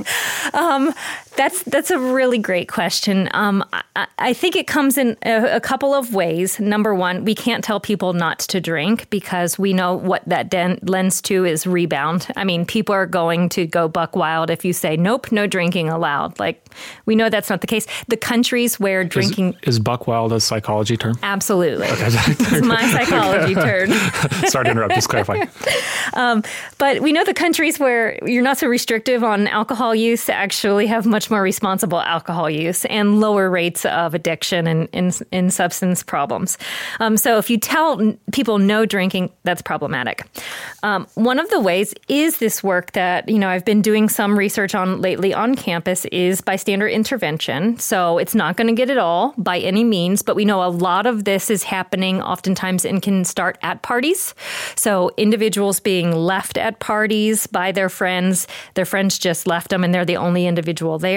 [0.54, 0.92] um,
[1.36, 3.28] that's that's a really great question.
[3.32, 6.58] Um, I, I, think it comes in a, a, couple of ways.
[6.58, 10.78] Number one, we can't tell people not to drink because we know what that den-
[10.82, 12.28] lends to is rebound.
[12.36, 15.88] I mean, people are going to go buck wild if you say nope, no drinking
[15.88, 16.38] allowed.
[16.38, 16.66] Like
[17.04, 17.86] we know that's not the case.
[18.08, 21.18] The countries where drinking is, is buck wild a psychology term.
[21.22, 22.06] Absolutely, okay.
[22.08, 23.90] it's my psychology term.
[24.48, 24.94] Sorry to interrupt.
[24.94, 25.44] Just clarify.
[26.14, 26.44] Um,
[26.78, 31.04] but we know the countries where you're not so restrictive on alcohol use actually have
[31.04, 36.58] much more responsible alcohol use and lower rates of addiction and in, in substance problems.
[37.00, 40.26] Um, so if you tell people no drinking, that's problematic.
[40.82, 44.38] Um, one of the ways is this work that you know I've been doing some
[44.38, 47.78] research on lately on campus is bystander intervention.
[47.78, 50.68] So it's not going to get it all by any means, but we know a
[50.68, 54.34] lot of this is happening oftentimes and can start at parties.
[54.76, 59.94] So individuals being left at parties by their friends, their friends just left them and
[59.94, 61.15] they're the only individual there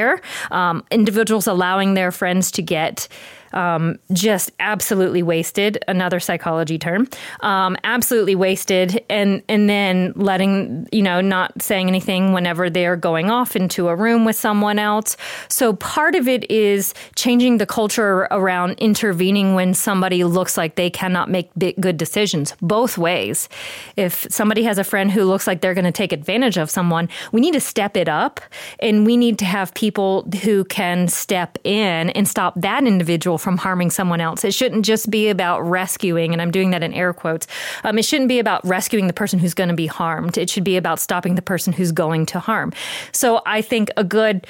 [0.51, 3.07] Um, individuals allowing their friends to get
[3.53, 5.83] um, just absolutely wasted.
[5.87, 7.07] Another psychology term,
[7.41, 13.29] um, absolutely wasted, and and then letting you know not saying anything whenever they're going
[13.31, 15.17] off into a room with someone else.
[15.47, 20.89] So part of it is changing the culture around intervening when somebody looks like they
[20.89, 23.49] cannot make good decisions both ways.
[23.95, 27.09] If somebody has a friend who looks like they're going to take advantage of someone,
[27.31, 28.39] we need to step it up,
[28.79, 33.57] and we need to have people who can step in and stop that individual from
[33.57, 34.43] harming someone else.
[34.43, 37.47] It shouldn't just be about rescuing, and I'm doing that in air quotes.
[37.83, 40.37] Um, it shouldn't be about rescuing the person who's going to be harmed.
[40.37, 42.73] It should be about stopping the person who's going to harm.
[43.11, 44.45] So I think a good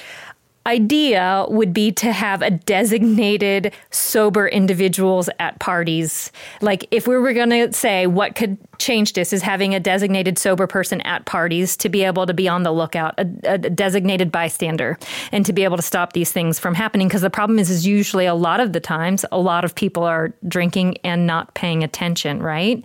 [0.66, 6.30] idea would be to have a designated sober individuals at parties.
[6.60, 10.38] Like if we were going to say what could change this is having a designated
[10.38, 14.30] sober person at parties to be able to be on the lookout, a, a designated
[14.30, 14.98] bystander,
[15.32, 17.08] and to be able to stop these things from happening.
[17.08, 20.04] Because the problem is, is usually a lot of the times, a lot of people
[20.04, 22.84] are drinking and not paying attention, right?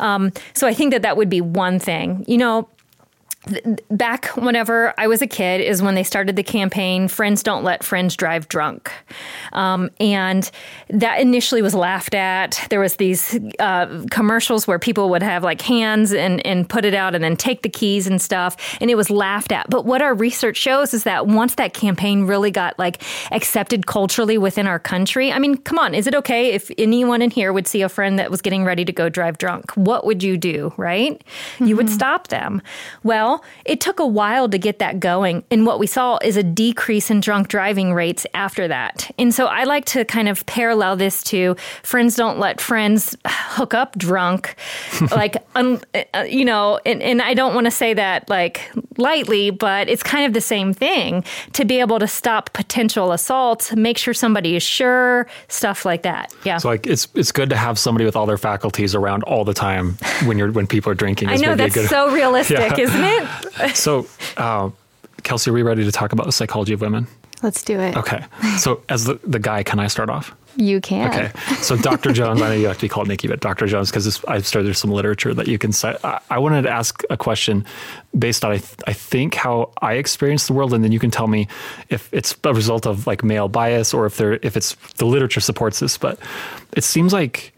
[0.00, 2.24] Um, so I think that that would be one thing.
[2.28, 2.68] You know,
[3.90, 7.84] back whenever I was a kid is when they started the campaign Friends Don't Let
[7.84, 8.92] Friends Drive Drunk.
[9.52, 10.50] Um, and
[10.90, 12.66] that initially was laughed at.
[12.68, 16.94] There was these uh, commercials where people would have like hands and, and put it
[16.94, 18.56] out and then take the keys and stuff.
[18.80, 19.70] And it was laughed at.
[19.70, 24.36] But what our research shows is that once that campaign really got like accepted culturally
[24.36, 27.68] within our country, I mean, come on, is it okay if anyone in here would
[27.68, 29.70] see a friend that was getting ready to go drive drunk?
[29.76, 31.22] What would you do, right?
[31.22, 31.66] Mm-hmm.
[31.66, 31.94] You would mm-hmm.
[31.94, 32.62] stop them.
[33.04, 33.27] Well,
[33.64, 35.44] it took a while to get that going.
[35.50, 39.10] And what we saw is a decrease in drunk driving rates after that.
[39.18, 43.74] And so I like to kind of parallel this to friends don't let friends hook
[43.74, 44.54] up drunk.
[45.10, 45.80] like, um,
[46.26, 50.26] you know, and, and I don't want to say that like lightly, but it's kind
[50.26, 54.62] of the same thing to be able to stop potential assaults, make sure somebody is
[54.62, 56.32] sure, stuff like that.
[56.44, 56.58] Yeah.
[56.58, 59.54] So like it's it's good to have somebody with all their faculties around all the
[59.54, 61.28] time when you're when people are drinking.
[61.28, 62.78] I know that's good, so realistic, yeah.
[62.78, 63.17] isn't it?
[63.74, 64.70] so, uh,
[65.22, 67.06] Kelsey, are we ready to talk about the psychology of women?
[67.42, 67.96] Let's do it.
[67.96, 68.24] Okay.
[68.58, 70.34] So, as the, the guy, can I start off?
[70.56, 71.08] You can.
[71.08, 71.30] Okay.
[71.60, 72.12] So, Dr.
[72.12, 73.66] Jones, I know you have to be called Nikki, but Dr.
[73.68, 75.96] Jones, because I've started there's some literature that you can say.
[76.02, 77.64] I, I wanted to ask a question
[78.18, 81.12] based on, I, th- I think, how I experience the world, and then you can
[81.12, 81.46] tell me
[81.90, 85.40] if it's a result of like male bias or if there if it's the literature
[85.40, 85.96] supports this.
[85.96, 86.18] But
[86.72, 87.52] it seems like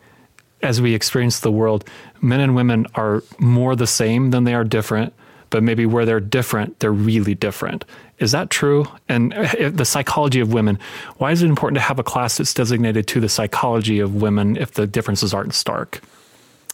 [0.62, 1.86] as we experience the world,
[2.20, 5.14] men and women are more the same than they are different
[5.50, 7.84] but maybe where they're different, they're really different.
[8.18, 8.86] Is that true?
[9.08, 9.32] And
[9.72, 10.78] the psychology of women,
[11.18, 14.56] why is it important to have a class that's designated to the psychology of women
[14.56, 16.00] if the differences aren't stark?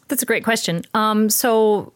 [0.08, 0.84] That's a great question.
[0.94, 1.92] Um, so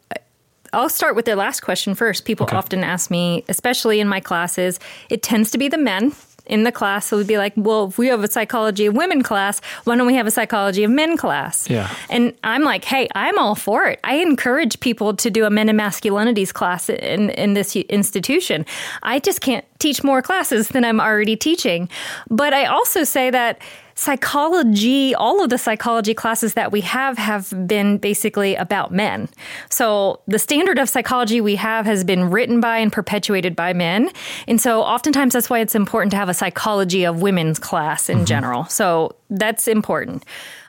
[0.73, 2.25] I'll start with the last question first.
[2.25, 2.57] People Okay.
[2.57, 6.13] often ask me, especially in my classes, it tends to be the men
[6.51, 7.07] in the class.
[7.07, 10.07] So we'd be like, well, if we have a psychology of women class, why don't
[10.07, 11.71] we have a psychology of men class?
[11.71, 11.89] Yeah.
[12.11, 14.01] And I'm like, hey, I'm all for it.
[14.03, 18.67] I encourage people to do a men and masculinities class in, in this institution.
[19.05, 21.89] I just can't teach more classes than I'm already teaching.
[22.29, 23.61] But I also say that
[24.01, 29.29] psychology, all of the psychology classes that we have have been basically about men.
[29.69, 34.09] So the standard of psychology we have has been written by and perpetuated by men.
[34.49, 38.19] And so oftentimes that's why it's important to have a psychology of women's class in
[38.19, 38.25] mm-hmm.
[38.25, 38.65] general.
[38.65, 40.25] So that's important.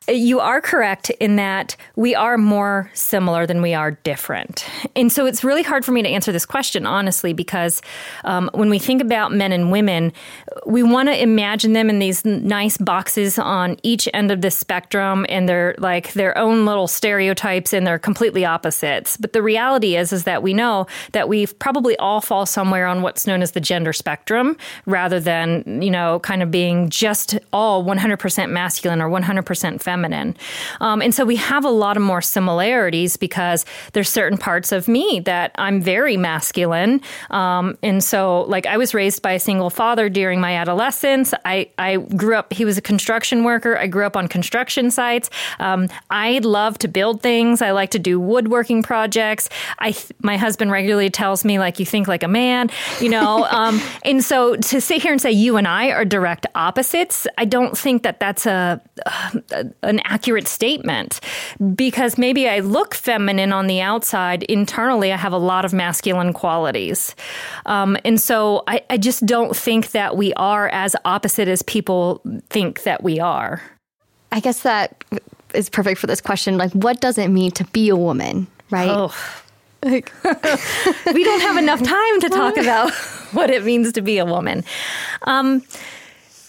[0.09, 4.65] You are correct in that we are more similar than we are different.
[4.95, 7.83] And so it's really hard for me to answer this question, honestly, because
[8.23, 10.11] um, when we think about men and women,
[10.65, 15.23] we want to imagine them in these nice boxes on each end of the spectrum
[15.29, 19.17] and they're like their own little stereotypes and they're completely opposites.
[19.17, 23.03] But the reality is, is that we know that we probably all fall somewhere on
[23.03, 24.57] what's known as the gender spectrum
[24.87, 29.90] rather than, you know, kind of being just all 100% masculine or 100% feminine.
[30.79, 34.87] Um, and so we have a lot of more similarities because there's certain parts of
[34.87, 37.01] me that I'm very masculine.
[37.29, 41.33] Um, and so, like, I was raised by a single father during my adolescence.
[41.45, 43.77] I, I grew up, he was a construction worker.
[43.77, 45.29] I grew up on construction sites.
[45.59, 47.61] Um, I love to build things.
[47.61, 49.49] I like to do woodworking projects.
[49.79, 52.69] I, my husband regularly tells me, like, you think like a man,
[52.99, 53.45] you know.
[53.51, 57.45] um, and so to sit here and say you and I are direct opposites, I
[57.45, 58.81] don't think that that's a,
[59.45, 61.19] a an accurate statement
[61.75, 64.43] because maybe I look feminine on the outside.
[64.43, 67.15] Internally, I have a lot of masculine qualities.
[67.65, 72.21] Um, and so I, I just don't think that we are as opposite as people
[72.49, 73.61] think that we are.
[74.31, 75.03] I guess that
[75.53, 76.57] is perfect for this question.
[76.57, 78.89] Like, what does it mean to be a woman, right?
[78.89, 79.13] Oh,
[79.83, 82.93] Like, we don't have enough time to talk about
[83.33, 84.63] what it means to be a woman.
[85.23, 85.63] Um,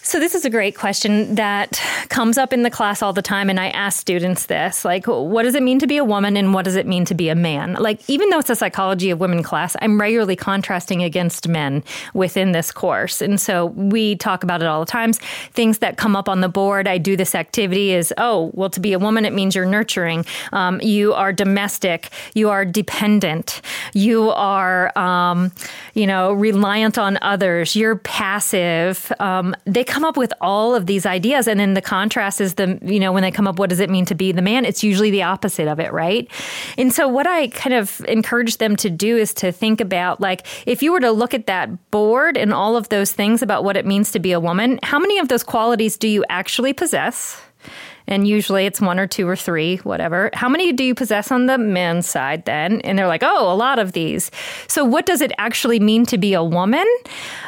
[0.05, 3.49] so this is a great question that comes up in the class all the time
[3.49, 6.53] and I ask students this like what does it mean to be a woman and
[6.53, 7.75] what does it mean to be a man?
[7.75, 12.51] Like even though it's a psychology of women class I'm regularly contrasting against men within
[12.51, 13.21] this course.
[13.21, 15.19] And so we talk about it all the times.
[15.53, 18.81] Things that come up on the board I do this activity is oh well to
[18.81, 20.25] be a woman it means you're nurturing.
[20.51, 22.09] Um, you are domestic.
[22.33, 23.61] You are dependent.
[23.93, 25.53] You are um,
[25.93, 27.73] you know reliant on others.
[27.73, 29.09] You're passive.
[29.21, 31.47] Um, they come up with all of these ideas.
[31.47, 33.91] And then the contrast is the you know when they come up what does it
[33.91, 34.65] mean to be the man?
[34.65, 36.27] It's usually the opposite of it right?
[36.77, 40.45] And so what i kind of encourage them to do is to think about like
[40.65, 43.77] if you were to look at that board and all of those things about what
[43.77, 47.41] it means to be a woman how many of those qualities do you actually possess
[48.07, 50.29] and usually it's one or two or three, whatever.
[50.33, 52.81] How many do you possess on the men's side then?
[52.81, 54.31] And they're like, oh, a lot of these.
[54.67, 56.85] So, what does it actually mean to be a woman?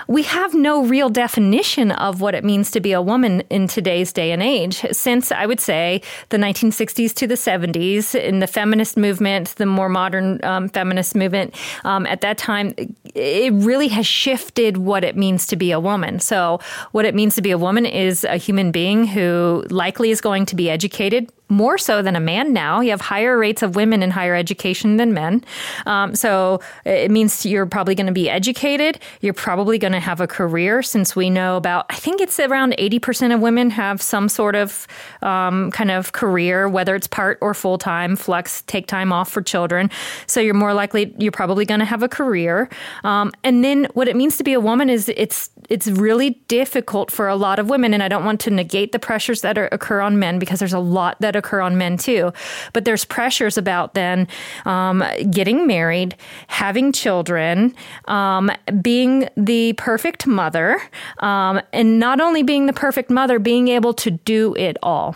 [0.08, 4.14] We have no real definition of what it means to be a woman in today's
[4.14, 4.86] day and age.
[4.92, 9.90] Since I would say the 1960s to the 70s, in the feminist movement, the more
[9.90, 12.74] modern um, feminist movement, um, at that time,
[13.16, 16.20] it really has shifted what it means to be a woman.
[16.20, 16.60] So,
[16.92, 20.45] what it means to be a woman is a human being who likely is going
[20.46, 22.82] to be educated more so than a man now.
[22.82, 25.44] You have higher rates of women in higher education than men.
[25.86, 29.00] Um, so it means you're probably going to be educated.
[29.22, 32.76] You're probably going to have a career since we know about, I think it's around
[32.78, 34.88] 80% of women have some sort of
[35.22, 39.42] um, kind of career, whether it's part or full time, flex, take time off for
[39.42, 39.92] children.
[40.28, 42.70] So you're more likely, you're probably going to have a career.
[43.04, 47.12] Um, and then what it means to be a woman is it's, it's really difficult
[47.12, 47.94] for a lot of women.
[47.94, 50.74] And I don't want to negate the pressures that are, occur on men because there's
[50.74, 52.32] a lot that occur on men too.
[52.74, 54.28] But there's pressures about then
[54.66, 56.16] um, getting married,
[56.48, 57.76] having children,
[58.06, 60.82] um, being the perfect mother,
[61.20, 65.16] um, and not only being the perfect mother, being able to do it all.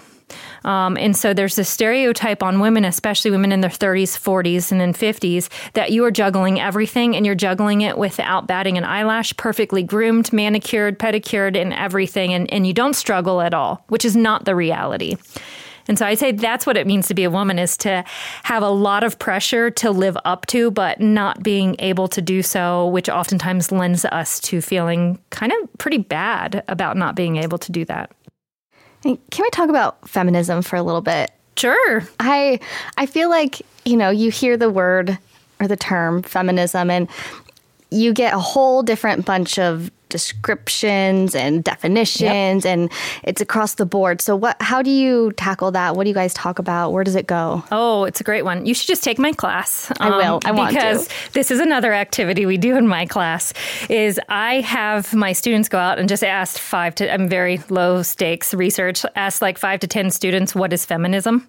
[0.64, 4.80] Um, and so there's this stereotype on women, especially women in their 30s, 40s, and
[4.80, 9.36] then 50s, that you are juggling everything and you're juggling it without batting an eyelash,
[9.38, 12.34] perfectly groomed, manicured, pedicured, and everything.
[12.34, 15.16] And, and you don't struggle at all, which is not the reality.
[15.90, 18.06] And so I'd say that's what it means to be a woman is to
[18.44, 22.44] have a lot of pressure to live up to, but not being able to do
[22.44, 27.58] so, which oftentimes lends us to feeling kind of pretty bad about not being able
[27.58, 28.12] to do that.
[29.04, 31.32] can we talk about feminism for a little bit?
[31.58, 32.08] Sure.
[32.20, 32.60] I
[32.96, 35.18] I feel like you know you hear the word
[35.60, 37.10] or the term feminism and
[37.90, 42.74] you get a whole different bunch of descriptions and definitions yep.
[42.74, 42.92] and
[43.24, 44.22] it's across the board.
[44.22, 45.96] So what how do you tackle that?
[45.96, 46.92] What do you guys talk about?
[46.92, 47.64] Where does it go?
[47.72, 48.66] Oh, it's a great one.
[48.66, 49.92] You should just take my class.
[50.00, 50.36] I will.
[50.36, 51.34] Um, I want because to.
[51.34, 53.54] this is another activity we do in my class
[53.90, 58.02] is I have my students go out and just ask 5 to I'm very low
[58.02, 61.48] stakes research ask like 5 to 10 students what is feminism?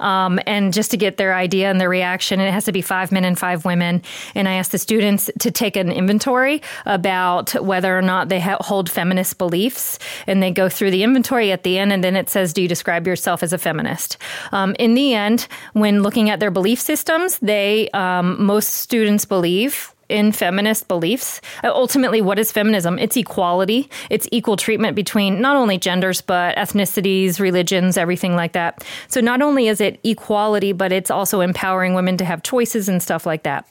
[0.00, 2.82] Um, and just to get their idea and their reaction and it has to be
[2.82, 4.02] 5 men and 5 women
[4.34, 8.58] and I ask the students to take an inventory about whether or not they ha-
[8.60, 9.98] hold feminist beliefs.
[10.26, 12.68] And they go through the inventory at the end, and then it says, Do you
[12.68, 14.16] describe yourself as a feminist?
[14.52, 19.92] Um, in the end, when looking at their belief systems, they, um, most students believe
[20.08, 21.40] in feminist beliefs.
[21.62, 22.98] Uh, ultimately, what is feminism?
[22.98, 23.90] It's equality.
[24.10, 28.84] It's equal treatment between not only genders, but ethnicities, religions, everything like that.
[29.08, 33.02] So, not only is it equality, but it's also empowering women to have choices and
[33.02, 33.68] stuff like that.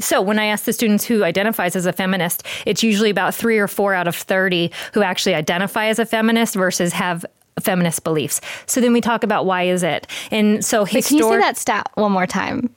[0.00, 3.58] So when I ask the students who identifies as a feminist, it's usually about three
[3.58, 7.24] or four out of 30 who actually identify as a feminist versus have
[7.60, 8.40] feminist beliefs.
[8.66, 10.06] So then we talk about why is it?
[10.30, 12.70] And so histor- can you say that stat one more time?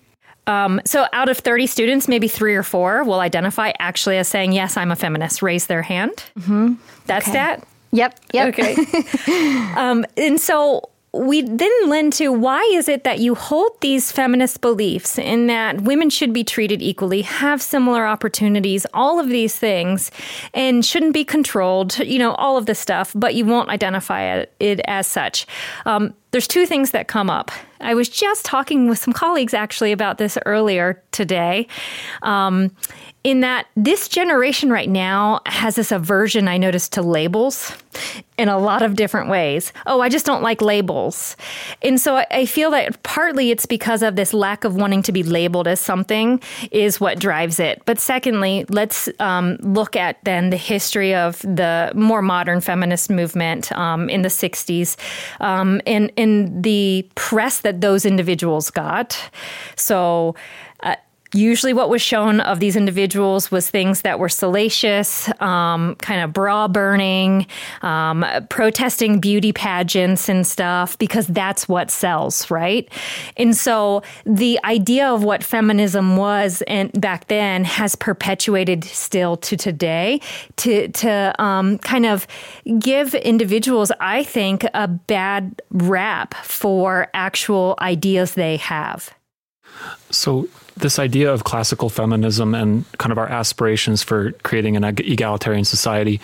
[0.48, 4.54] Um, so out of 30 students, maybe three or four will identify actually as saying,
[4.54, 6.24] yes, I'm a feminist, raise their hand.
[6.40, 6.74] Mm-hmm.
[7.06, 7.32] That okay.
[7.32, 7.68] stat?
[7.92, 8.20] Yep.
[8.34, 8.48] Yep.
[8.50, 8.76] Okay.
[9.76, 14.62] um, and so we then lend to why is it that you hold these feminist
[14.62, 20.10] beliefs in that women should be treated equally, have similar opportunities, all of these things,
[20.54, 24.54] and shouldn't be controlled, you know, all of this stuff, but you won't identify it,
[24.62, 25.46] it as such.
[25.86, 27.52] Um, there's two things that come up.
[27.82, 31.68] I was just talking with some colleagues actually about this earlier today.
[32.22, 32.72] Um,
[33.24, 37.72] in that this generation right now has this aversion I noticed to labels
[38.38, 39.72] in a lot of different ways.
[39.86, 41.36] Oh, I just don't like labels.
[41.84, 45.22] And so I feel that partly it's because of this lack of wanting to be
[45.22, 47.84] labeled as something is what drives it.
[47.86, 53.72] But secondly, let's um, look at then the history of the more modern feminist movement
[53.74, 54.98] um, in the 60s
[55.40, 59.30] um, and, and the press that those individuals got.
[59.76, 60.36] So,
[61.34, 66.34] Usually, what was shown of these individuals was things that were salacious, um, kind of
[66.34, 67.48] bra burning,
[67.82, 72.90] um, protesting beauty pageants and stuff, because that's what sells, right?
[73.38, 79.56] And so, the idea of what feminism was and back then has perpetuated still to
[79.56, 80.20] today
[80.58, 82.28] to to um, kind of
[82.78, 89.14] give individuals, I think, a bad rap for actual ideas they have.
[90.10, 90.48] So
[90.78, 96.22] this idea of classical feminism and kind of our aspirations for creating an egalitarian society,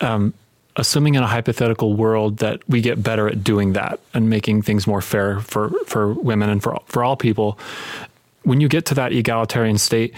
[0.00, 0.34] um,
[0.76, 4.86] assuming in a hypothetical world that we get better at doing that and making things
[4.86, 7.58] more fair for, for women and for, for all people,
[8.44, 10.14] when you get to that egalitarian state,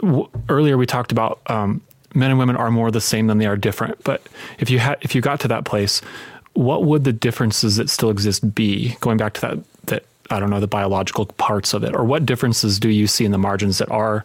[0.00, 1.80] w- earlier we talked about um,
[2.14, 4.02] men and women are more the same than they are different.
[4.04, 4.22] But
[4.58, 6.00] if you had if you got to that place,
[6.54, 8.96] what would the differences that still exist be?
[9.00, 9.73] Going back to that that
[10.30, 11.94] I don't know, the biological parts of it?
[11.94, 14.24] Or what differences do you see in the margins that are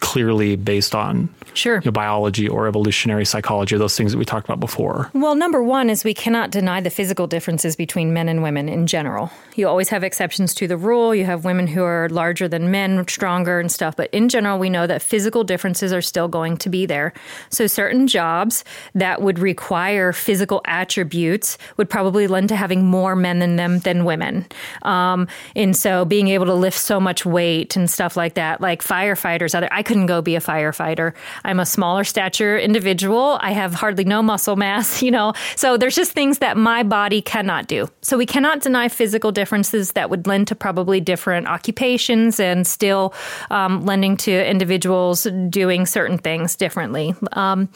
[0.00, 1.76] clearly based on sure.
[1.76, 5.10] You know, biology or evolutionary psychology, or those things that we talked about before?
[5.12, 8.86] Well, number one is we cannot deny the physical differences between men and women in
[8.86, 9.30] general.
[9.54, 11.14] You always have exceptions to the rule.
[11.14, 13.96] You have women who are larger than men, stronger and stuff.
[13.96, 17.12] But in general, we know that physical differences are still going to be there.
[17.50, 18.64] So certain jobs
[18.94, 24.04] that would require physical attributes would probably lend to having more men in them than
[24.04, 24.46] women.
[24.82, 28.82] Um, and so being able to lift so much weight and stuff like that, like
[28.82, 31.12] firefighters, other, I couldn't go be a firefighter.
[31.44, 33.38] I'm a smaller stature individual.
[33.40, 35.32] I have hardly no muscle mass, you know.
[35.56, 37.88] So there's just things that my body cannot do.
[38.00, 43.14] So we cannot deny physical differences that would lend to probably different occupations and still
[43.50, 47.14] um, lending to individuals doing certain things differently.
[47.32, 47.68] Um,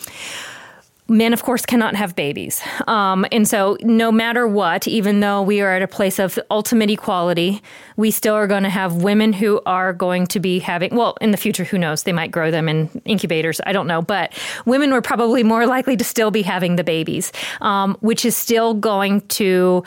[1.08, 2.60] men, of course, cannot have babies.
[2.86, 6.90] Um, and so, no matter what, even though we are at a place of ultimate
[6.90, 7.62] equality,
[7.96, 11.30] we still are going to have women who are going to be having, well, in
[11.30, 12.02] the future, who knows?
[12.02, 13.60] They might grow them in incubators.
[13.64, 14.02] I don't know.
[14.02, 14.32] But
[14.64, 18.74] women were probably more likely to still be having the babies, um, which is still
[18.74, 19.84] going to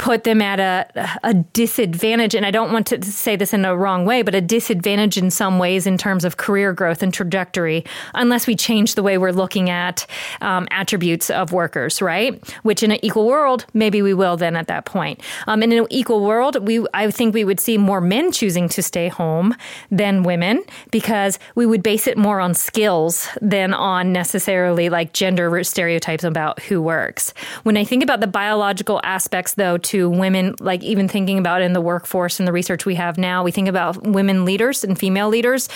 [0.00, 2.34] put them at a, a disadvantage.
[2.34, 5.30] And I don't want to say this in a wrong way, but a disadvantage in
[5.30, 7.84] some ways in terms of career growth and trajectory,
[8.14, 10.06] unless we change the way we're looking at
[10.40, 12.42] um, attributes of workers, right?
[12.62, 15.20] Which in an equal world, maybe we will then at that point.
[15.46, 18.82] Um, in an equal world, we I think we would see more men choosing to
[18.82, 19.54] stay home
[19.90, 25.62] than women because we would base it more on skills than on necessarily like gender
[25.62, 27.34] stereotypes about who works.
[27.64, 31.72] When I think about the biological aspects, though, to women, like even thinking about in
[31.72, 35.28] the workforce and the research we have now, we think about women leaders and female
[35.28, 35.68] leaders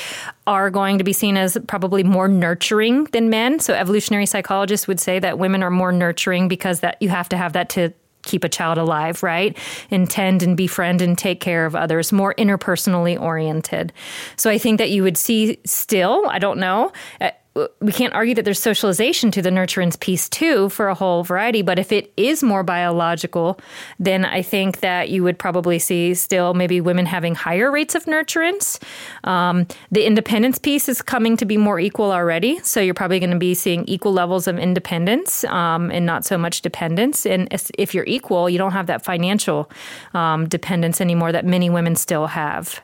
[0.46, 3.58] are going to be seen as probably more nurturing than men.
[3.58, 7.36] So evolutionary psychologists would say that women are more nurturing because that you have to
[7.36, 7.92] have that to
[8.22, 9.58] keep a child alive, right?
[9.90, 13.92] And tend and befriend and take care of others, more interpersonally oriented.
[14.36, 16.92] So I think that you would see still, I don't know,
[17.80, 21.62] we can't argue that there's socialization to the nurturance piece too for a whole variety.
[21.62, 23.60] But if it is more biological,
[24.00, 28.06] then I think that you would probably see still maybe women having higher rates of
[28.06, 28.82] nurturance.
[29.22, 32.58] Um, the independence piece is coming to be more equal already.
[32.60, 36.36] So you're probably going to be seeing equal levels of independence um, and not so
[36.36, 37.24] much dependence.
[37.24, 37.48] And
[37.78, 39.70] if you're equal, you don't have that financial
[40.12, 42.82] um, dependence anymore that many women still have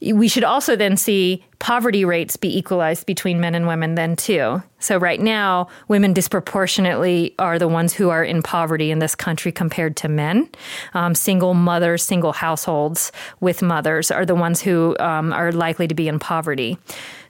[0.00, 4.62] we should also then see poverty rates be equalized between men and women then too.
[4.78, 9.50] So right now, women disproportionately are the ones who are in poverty in this country
[9.50, 10.48] compared to men.
[10.94, 15.94] Um, single mothers, single households with mothers are the ones who um, are likely to
[15.94, 16.78] be in poverty.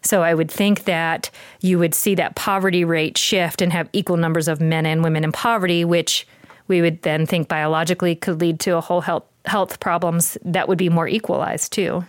[0.03, 4.19] So I would think that you would see that poverty rate shift and have equal
[4.19, 6.27] numbers of men and women in poverty, which
[6.69, 10.77] we would then think biologically could lead to a whole health health problems that would
[10.77, 12.05] be more equalized too.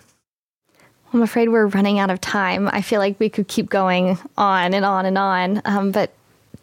[1.13, 2.69] I'm afraid we're running out of time.
[2.71, 5.61] I feel like we could keep going on and on and on.
[5.65, 6.13] Um, but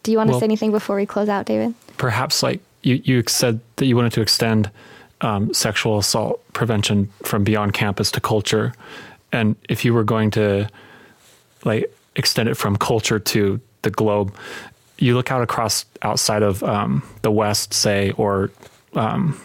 [0.03, 1.75] do you want well, to say anything before we close out, David?
[1.97, 4.71] Perhaps, like you, you said that you wanted to extend
[5.21, 8.73] um, sexual assault prevention from beyond campus to culture.
[9.33, 10.69] And if you were going to
[11.65, 14.35] like extend it from culture to the globe,
[14.99, 18.51] you look out across outside of um, the West, say, or
[18.95, 19.41] um,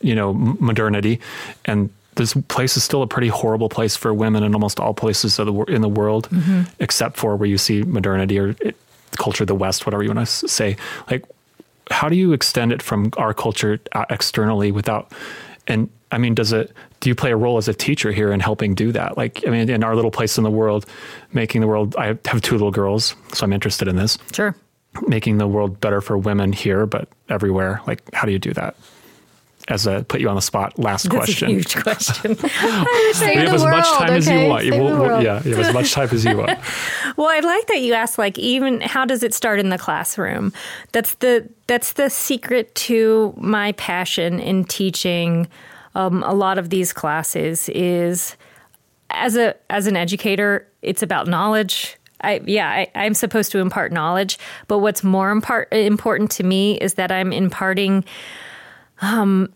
[0.00, 1.20] you know modernity,
[1.64, 5.36] and this place is still a pretty horrible place for women in almost all places
[5.36, 6.62] the, in the world, mm-hmm.
[6.78, 8.76] except for where you see modernity or it,
[9.12, 10.76] culture of the West, whatever you want to say.
[11.10, 11.24] Like,
[11.90, 15.12] how do you extend it from our culture externally without?
[15.66, 16.72] And I mean, does it?
[17.00, 19.16] Do you play a role as a teacher here in helping do that?
[19.16, 20.86] Like, I mean, in our little place in the world,
[21.32, 21.96] making the world.
[21.96, 24.18] I have two little girls, so I'm interested in this.
[24.32, 24.54] Sure.
[25.06, 27.80] Making the world better for women here, but everywhere.
[27.86, 28.76] Like, how do you do that?
[29.72, 31.48] As a put you on the spot last That's question.
[31.48, 32.36] A huge question.
[33.12, 34.16] Save you have as much time okay?
[34.16, 34.64] as you want.
[34.64, 36.50] You will, yeah, you have as much time as you want.
[37.16, 40.52] well, I like that you asked like even how does it start in the classroom?
[40.92, 45.48] That's the that's the secret to my passion in teaching
[45.94, 48.36] um, a lot of these classes is
[49.10, 51.96] as a as an educator, it's about knowledge.
[52.24, 56.78] I, yeah, I, am supposed to impart knowledge, but what's more impart, important to me
[56.78, 58.04] is that I'm imparting
[59.00, 59.52] um,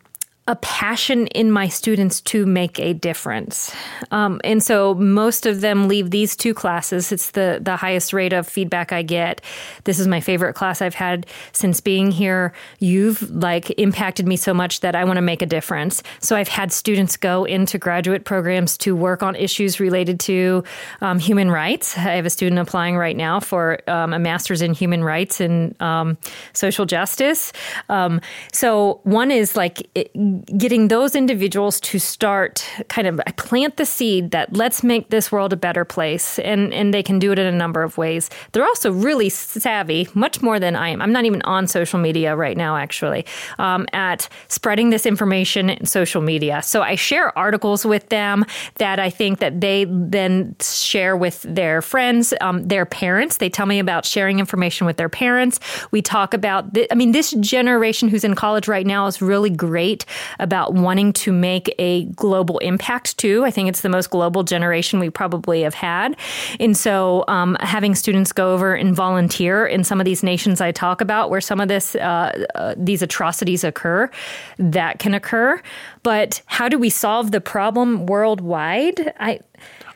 [0.49, 3.75] a passion in my students to make a difference.
[4.13, 7.11] Um, and so most of them leave these two classes.
[7.11, 9.41] It's the, the highest rate of feedback I get.
[9.85, 12.53] This is my favorite class I've had since being here.
[12.79, 16.03] You've like impacted me so much that I want to make a difference.
[16.21, 20.63] So I've had students go into graduate programs to work on issues related to
[21.01, 21.99] um, human rights.
[21.99, 25.81] I have a student applying right now for um, a master's in human rights and
[25.83, 26.19] um,
[26.53, 27.53] social justice.
[27.89, 28.21] Um,
[28.53, 30.13] so one is like, it,
[30.57, 35.53] getting those individuals to start kind of plant the seed that let's make this world
[35.53, 38.31] a better place and and they can do it in a number of ways.
[38.53, 41.01] They're also really savvy much more than i am.
[41.03, 43.27] I'm not even on social media right now actually
[43.59, 46.63] um, at spreading this information in social media.
[46.63, 48.45] So i share articles with them
[48.77, 53.39] that i think that they then share with their friends um, their parents.
[53.39, 55.61] They tell me about sharing information with their parents.
[55.91, 59.51] We talk about th- i mean this generation who's in college right now is really
[59.51, 60.05] great
[60.39, 63.45] about wanting to make a global impact too.
[63.45, 66.17] I think it's the most global generation we probably have had.
[66.61, 70.73] And so um, having students go over and volunteer in some of these nations I
[70.73, 74.11] talk about where some of this uh, uh, these atrocities occur,
[74.59, 75.61] that can occur.
[76.03, 79.13] But how do we solve the problem worldwide?
[79.19, 79.41] I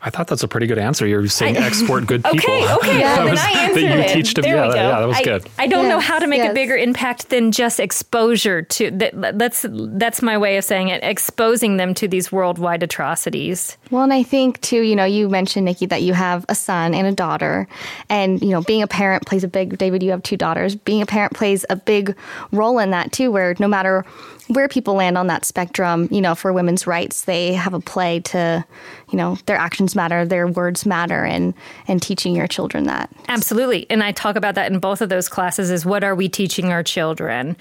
[0.02, 1.06] I thought that's a pretty good answer.
[1.06, 2.50] You're saying I, export good people.
[2.50, 2.90] Okay, okay.
[3.00, 4.42] Yeah, that, was, that you teach them.
[4.42, 4.80] There yeah, we go.
[4.80, 5.48] yeah, that was I, good.
[5.58, 6.50] I don't yes, know how to make yes.
[6.50, 9.38] a bigger impact than just exposure to that.
[9.38, 11.02] That's that's my way of saying it.
[11.02, 13.76] Exposing them to these worldwide atrocities.
[13.90, 16.94] Well, and I think too, you know, you mentioned Nikki that you have a son
[16.94, 17.68] and a daughter,
[18.08, 19.78] and you know, being a parent plays a big.
[19.78, 20.74] David, you have two daughters.
[20.74, 22.16] Being a parent plays a big
[22.52, 23.30] role in that too.
[23.30, 24.04] Where no matter
[24.50, 28.18] where people land on that spectrum, you know, for women's rights, they have a play
[28.18, 28.64] to,
[29.10, 31.54] you know, their actions matter, their words matter, and
[31.86, 33.10] and teaching your children that.
[33.28, 35.70] Absolutely, and I talk about that in both of those classes.
[35.70, 37.56] Is what are we teaching our children?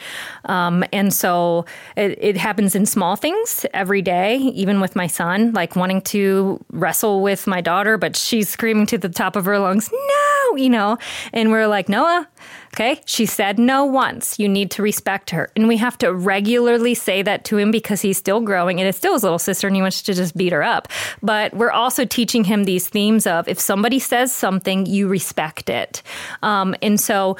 [0.45, 1.65] Um, and so
[1.95, 6.63] it, it happens in small things every day, even with my son, like wanting to
[6.71, 10.69] wrestle with my daughter, but she's screaming to the top of her lungs, "No!" You
[10.69, 10.97] know,
[11.33, 12.27] and we're like, Noah
[12.73, 13.01] Okay.
[13.05, 14.37] She said no once.
[14.39, 15.49] You need to respect her.
[15.55, 18.97] And we have to regularly say that to him because he's still growing and it's
[18.97, 20.87] still his little sister and he wants to just beat her up.
[21.21, 26.03] But we're also teaching him these themes of if somebody says something, you respect it.
[26.43, 27.37] Um, and so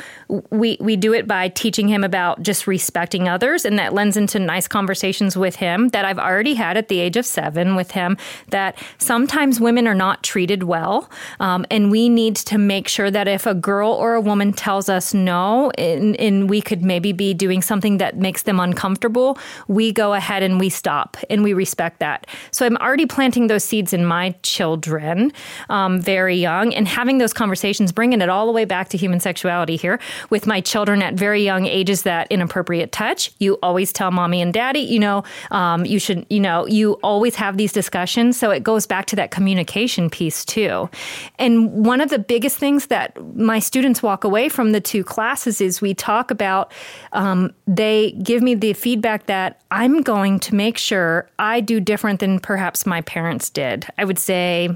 [0.50, 3.66] we, we do it by teaching him about just respecting others.
[3.66, 7.18] And that lends into nice conversations with him that I've already had at the age
[7.18, 8.18] of seven with him
[8.50, 11.10] that sometimes women are not treated well.
[11.40, 14.90] Um, and we need to make sure that if a girl or a woman tells
[14.90, 15.29] us no,
[15.78, 20.44] and, and we could maybe be doing something that makes them uncomfortable, we go ahead
[20.44, 22.28] and we stop and we respect that.
[22.52, 25.32] So I'm already planting those seeds in my children
[25.70, 29.20] um, very young and having those conversations, bringing it all the way back to human
[29.20, 30.00] sexuality here
[30.30, 33.32] with my children at very young ages that inappropriate touch.
[33.40, 37.36] You always tell mommy and daddy, you know, um, you should, you know, you always
[37.36, 38.38] have these discussions.
[38.38, 40.90] So it goes back to that communication piece too.
[41.38, 45.60] And one of the biggest things that my students walk away from the two classes
[45.60, 46.72] is we talk about,
[47.12, 52.22] um, they give me the feedback that I'm going to make sure I do different
[52.22, 53.86] than perhaps my parents did.
[53.98, 54.70] I would say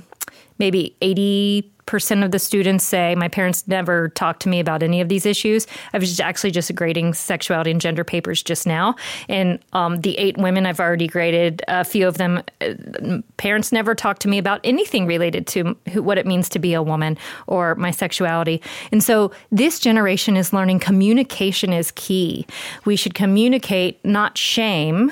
[0.59, 5.01] maybe 80 percent of the students say my parents never talked to me about any
[5.01, 5.67] of these issues.
[5.93, 8.95] I was actually just grading sexuality and gender papers just now,
[9.27, 13.95] and um, the eight women I've already graded, a few of them, uh, parents never
[13.95, 17.17] talked to me about anything related to who, what it means to be a woman
[17.47, 18.61] or my sexuality.
[18.91, 22.45] And so this generation is learning communication is key.
[22.85, 25.11] We should communicate, not shame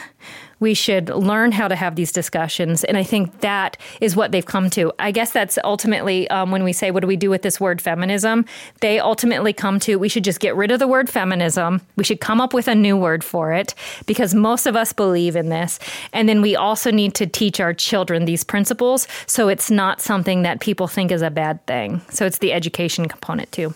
[0.62, 2.86] we should learn how to have these discussions.
[2.86, 4.94] And I think that is what they've come to.
[5.00, 7.82] I guess that's ultimately um, when we say, what do we do with this word
[7.82, 8.46] feminism?
[8.80, 11.82] They ultimately come to, we should just get rid of the word feminism.
[11.98, 13.74] We should come up with a new word for it
[14.06, 15.80] because most of us believe in this.
[16.14, 20.44] And then we also need to teach our children these principles so it's not something
[20.44, 22.02] that people think is a bad thing.
[22.12, 23.74] So it's the education component too.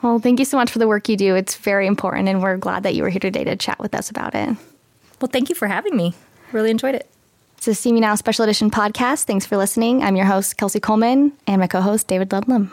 [0.00, 1.34] Well, thank you so much for the work you do.
[1.34, 4.10] It's very important, and we're glad that you were here today to chat with us
[4.10, 4.56] about it.
[5.20, 6.14] Well, thank you for having me.
[6.52, 7.08] Really enjoyed it.
[7.56, 9.24] It's a CMU Now Special Edition podcast.
[9.24, 10.02] Thanks for listening.
[10.02, 12.70] I'm your host, Kelsey Coleman, and my co host, David Ludlam.